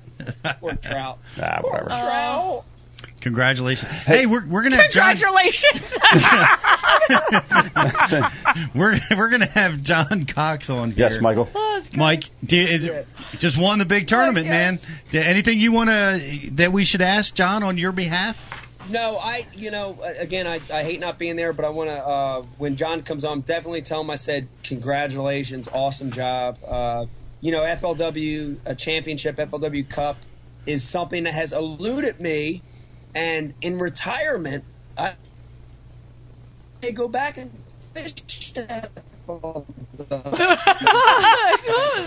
[0.60, 1.18] Poor trout.
[1.40, 1.90] Ah, Poor whatever.
[1.90, 2.64] trout.
[3.22, 3.90] Congratulations.
[3.90, 5.16] Hey, we're we're gonna have John.
[5.16, 5.96] Congratulations.
[8.74, 11.06] We're we're gonna have John Cox on here.
[11.06, 11.48] Yes, Michael.
[11.54, 11.80] Oh.
[11.94, 12.90] Mike, do, is
[13.38, 14.74] just won the big tournament, Oh, man?
[14.74, 15.02] yes.
[15.10, 18.50] Do, anything you want to that we should ask John on your behalf?
[18.88, 21.96] No, I, you know, again, I, I hate not being there, but I want to,
[21.96, 26.58] uh, when John comes on, definitely tell him I said, congratulations, awesome job.
[26.66, 27.06] Uh,
[27.40, 30.16] you know, FLW a championship, FLW Cup
[30.66, 32.62] is something that has eluded me.
[33.14, 35.16] And in retirement, I
[36.82, 38.92] may go back and fish that.
[39.26, 39.66] What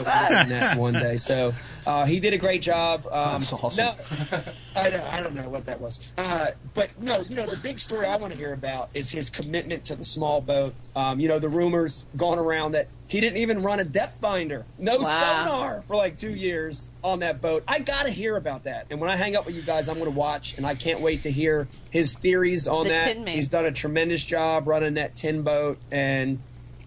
[0.05, 0.45] that?
[0.49, 1.18] that one day.
[1.18, 1.53] So
[1.86, 3.05] uh, he did a great job.
[3.11, 3.86] Um, That's awesome.
[3.86, 3.93] No,
[4.76, 6.09] I don't, I don't know what that was.
[6.18, 9.30] Uh, but no, you know the big story I want to hear about is his
[9.30, 10.76] commitment to the small boat.
[10.95, 14.66] Um, you know the rumors gone around that he didn't even run a depth finder,
[14.80, 15.45] no Wow.
[15.45, 17.63] sonar for like two years on that boat.
[17.68, 18.88] I got to hear about that.
[18.89, 21.01] And when I hang up with you guys, I'm going to watch, and I can't
[21.01, 23.28] wait to hear his theories on The that.
[23.28, 26.39] He's done a tremendous job running that tin boat and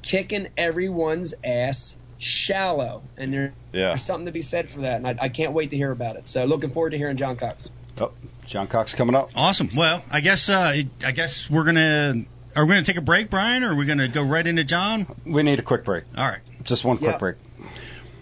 [0.08, 3.02] kicking everyone's ass shallow.
[3.16, 3.88] And there, Yeah.
[3.88, 6.16] there's something to be said for that, and I, I can't wait to hear about
[6.16, 6.26] it.
[6.26, 7.70] So looking forward to hearing John Cox.
[8.00, 8.12] Oh,
[8.46, 9.28] John Cox coming up.
[9.36, 9.68] Awesome.
[9.76, 12.24] Well, I guess uh, I guess we're gonna
[12.56, 15.06] are we gonna take a break, Brian, or are we gonna go right into John?
[15.26, 16.04] We need a quick break.
[16.16, 16.40] All right.
[16.62, 17.18] Just one quick Yeah.
[17.18, 17.36] break.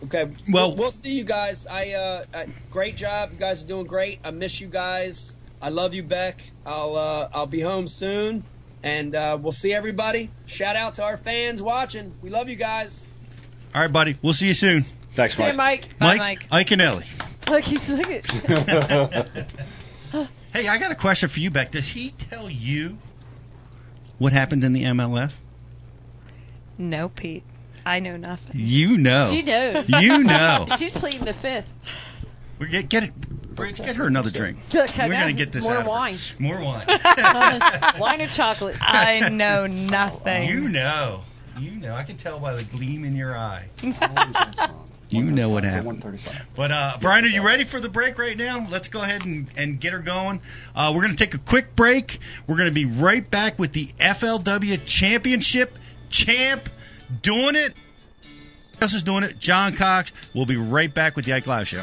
[0.04, 0.24] Okay.
[0.52, 1.66] Well- we'll, we'll see you guys.
[1.66, 3.30] I uh, uh, great job.
[3.32, 4.18] You guys are doing great.
[4.24, 5.36] I miss you guys.
[5.62, 6.42] I love you, Beck.
[6.66, 8.44] I'll uh, I'll be home soon,
[8.86, 10.30] and uh, we'll see everybody.
[10.46, 12.14] Shout out to our fans watching.
[12.22, 13.08] We love you guys.
[13.74, 14.16] All right, buddy.
[14.22, 14.80] We'll see you soon.
[15.12, 15.82] Thanks, See you, Mike.
[15.82, 15.98] Mike.
[15.98, 16.66] Bye, Mike, Mike.
[16.66, 17.50] Iaconelli.
[17.50, 18.22] Look, he's looking.
[20.52, 21.72] Hey, I got a question for you, Beck.
[21.72, 22.96] Does he tell you
[24.16, 25.34] what happens in the MLF?
[26.78, 27.42] no, Pete.
[27.84, 28.58] I know nothing.
[28.58, 29.28] You know.
[29.30, 29.84] She knows.
[29.86, 30.66] You know.
[30.78, 31.66] She's pleading the fifth.
[32.58, 33.12] We get get it.
[33.56, 34.58] Bridge, Get her another drink.
[34.74, 35.20] Look, We're know.
[35.20, 35.88] gonna get this More out of her.
[35.88, 36.16] wine.
[36.38, 36.86] More wine.
[37.98, 38.76] wine and chocolate.
[38.80, 40.46] I know nothing.
[40.48, 41.22] you know.
[41.58, 41.94] You know.
[41.94, 43.68] I can tell by the gleam in your eye.
[45.08, 46.04] You know what happened.
[46.56, 48.66] But uh, Brian, are you ready for the break right now?
[48.68, 50.40] Let's go ahead and, and get her going.
[50.74, 52.18] Uh, we're going to take a quick break.
[52.48, 55.78] We're going to be right back with the FLW Championship
[56.10, 56.68] champ
[57.22, 57.72] doing it.
[58.24, 59.38] Who else is doing it?
[59.38, 60.10] John Cox.
[60.34, 61.82] We'll be right back with the Ike Live Show.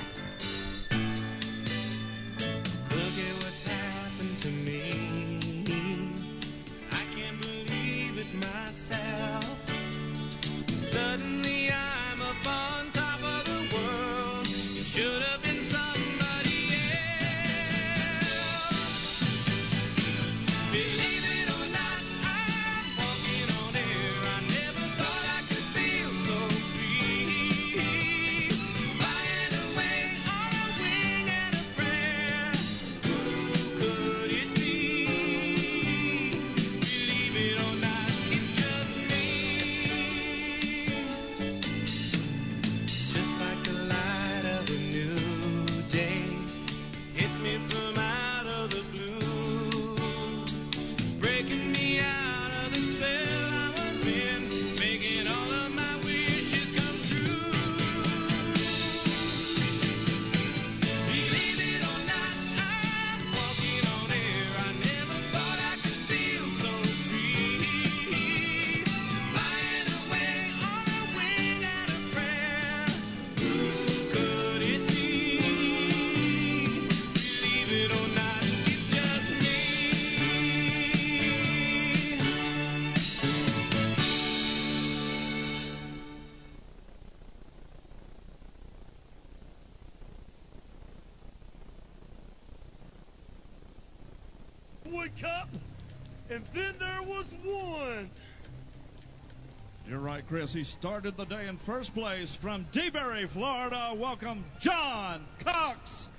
[100.23, 100.53] Right, Chris.
[100.53, 103.93] He started the day in first place from DeBary, Florida.
[103.95, 106.09] Welcome, John Cox.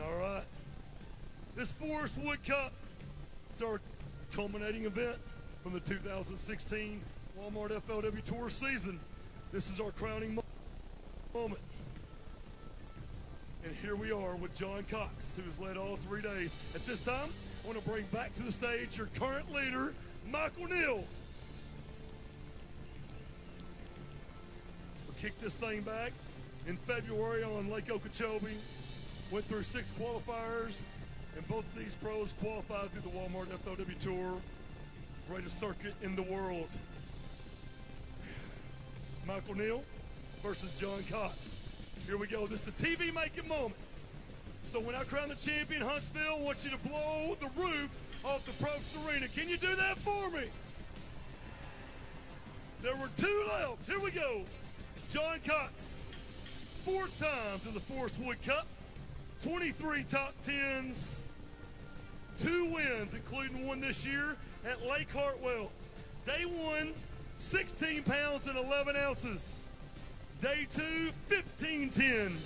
[0.00, 0.44] All right.
[1.56, 2.72] This Forest Wood Cup,
[3.52, 3.80] it's our
[4.32, 5.16] culminating event
[5.62, 7.00] from the 2016
[7.38, 9.00] Walmart FLW Tour season.
[9.52, 10.38] This is our crowning
[11.34, 11.60] moment.
[13.64, 16.54] And here we are with John Cox, who has led all three days.
[16.74, 17.28] At this time,
[17.64, 19.92] I want to bring back to the stage your current leader,
[20.30, 21.04] Michael Neal.
[25.08, 26.12] We kicked this thing back
[26.68, 28.56] in February on Lake Okeechobee.
[29.32, 30.84] Went through six qualifiers,
[31.36, 34.40] and both of these pros qualified through the Walmart FLW Tour,
[35.28, 36.68] greatest circuit in the world.
[39.26, 39.82] Michael Neal
[40.42, 41.57] versus John Cox.
[42.08, 42.46] Here we go.
[42.46, 43.74] This is a TV making moment.
[44.62, 47.94] So when I crown the champion, Huntsville, I want you to blow the roof
[48.24, 49.28] off the Propst Arena.
[49.28, 50.44] Can you do that for me?
[52.82, 53.86] There were two left.
[53.86, 54.40] Here we go.
[55.10, 56.10] John Cox,
[56.86, 58.66] fourth time to the Forest Wood Cup,
[59.42, 61.30] 23 top tens,
[62.38, 64.34] two wins, including one this year
[64.64, 65.70] at Lake Hartwell.
[66.24, 66.94] Day one,
[67.36, 69.66] 16 pounds and 11 ounces.
[70.40, 72.36] Day two, 15 10.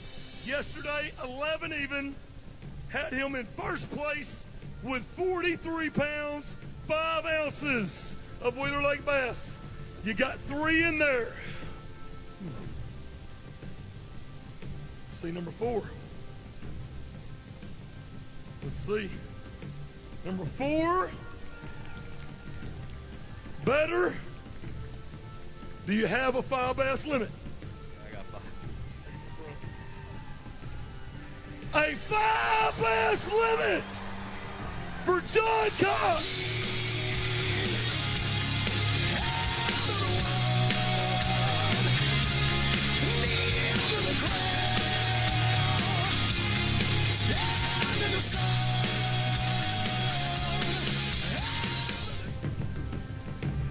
[0.47, 2.14] Yesterday, 11 even.
[2.88, 4.47] Had him in first place
[4.82, 6.57] with 43 pounds,
[6.88, 9.61] 5 ounces of Wheeler Lake bass.
[10.05, 11.32] You got three in there.
[15.03, 15.82] Let's see number four.
[18.62, 19.11] Let's see.
[20.24, 21.11] Number four.
[23.66, 24.12] Better.
[25.86, 27.28] Do you have a five bass limit?
[31.75, 33.85] A five bass limit
[35.05, 36.43] for John Cox.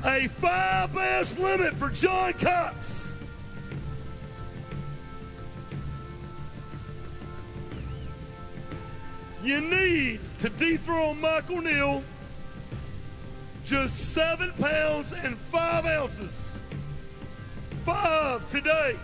[0.04, 3.01] A five bass limit for John Cox.
[9.44, 12.04] You need to dethrone Michael Neal
[13.66, 16.62] just seven pounds and five ounces.
[17.86, 18.96] Five today.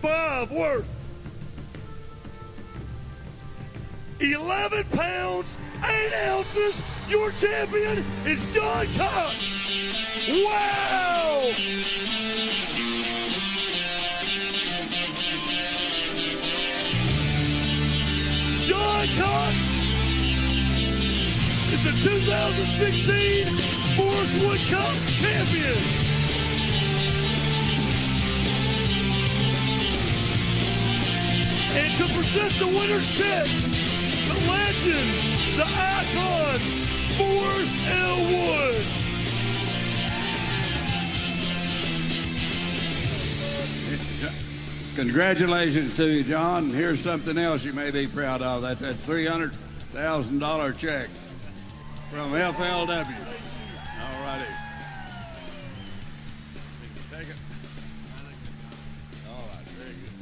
[0.00, 1.00] Five worth.
[4.20, 7.10] 11 pounds, 8 ounces.
[7.10, 10.28] Your champion is John Cox.
[10.28, 11.50] Wow!
[18.64, 19.56] John Cox
[21.70, 23.58] is the 2016
[23.94, 25.76] Forest Wood Cup champion.
[31.76, 35.10] And to present the winner's check, the legend,
[35.58, 36.60] the icon,
[37.90, 39.03] L.
[44.94, 46.70] Congratulations to you, John.
[46.70, 48.62] Here's something else you may be proud of.
[48.62, 51.08] That's that $300,000 check
[52.10, 52.88] from FLW.
[52.88, 53.04] All
[54.22, 54.44] righty.
[57.10, 57.36] Take it.
[59.28, 60.12] All right, very good.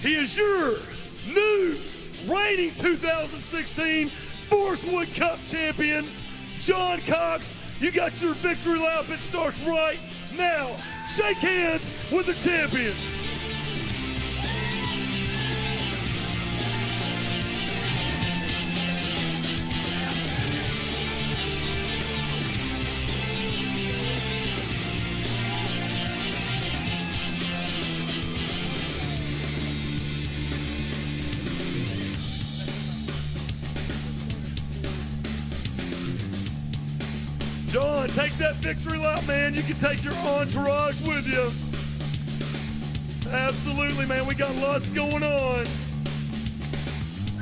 [0.00, 0.78] He is your
[1.34, 1.78] new
[2.26, 4.10] reigning 2016
[4.52, 6.04] Forest Wood Cup champion,
[6.58, 7.58] John Cox.
[7.80, 9.08] You got your victory lap.
[9.08, 9.98] It starts right
[10.36, 10.76] now.
[11.08, 12.92] Shake hands with the champion.
[38.62, 39.54] Victory lap, man.
[39.54, 41.50] You can take your entourage with you.
[43.32, 44.24] Absolutely, man.
[44.26, 45.66] We got lots going on.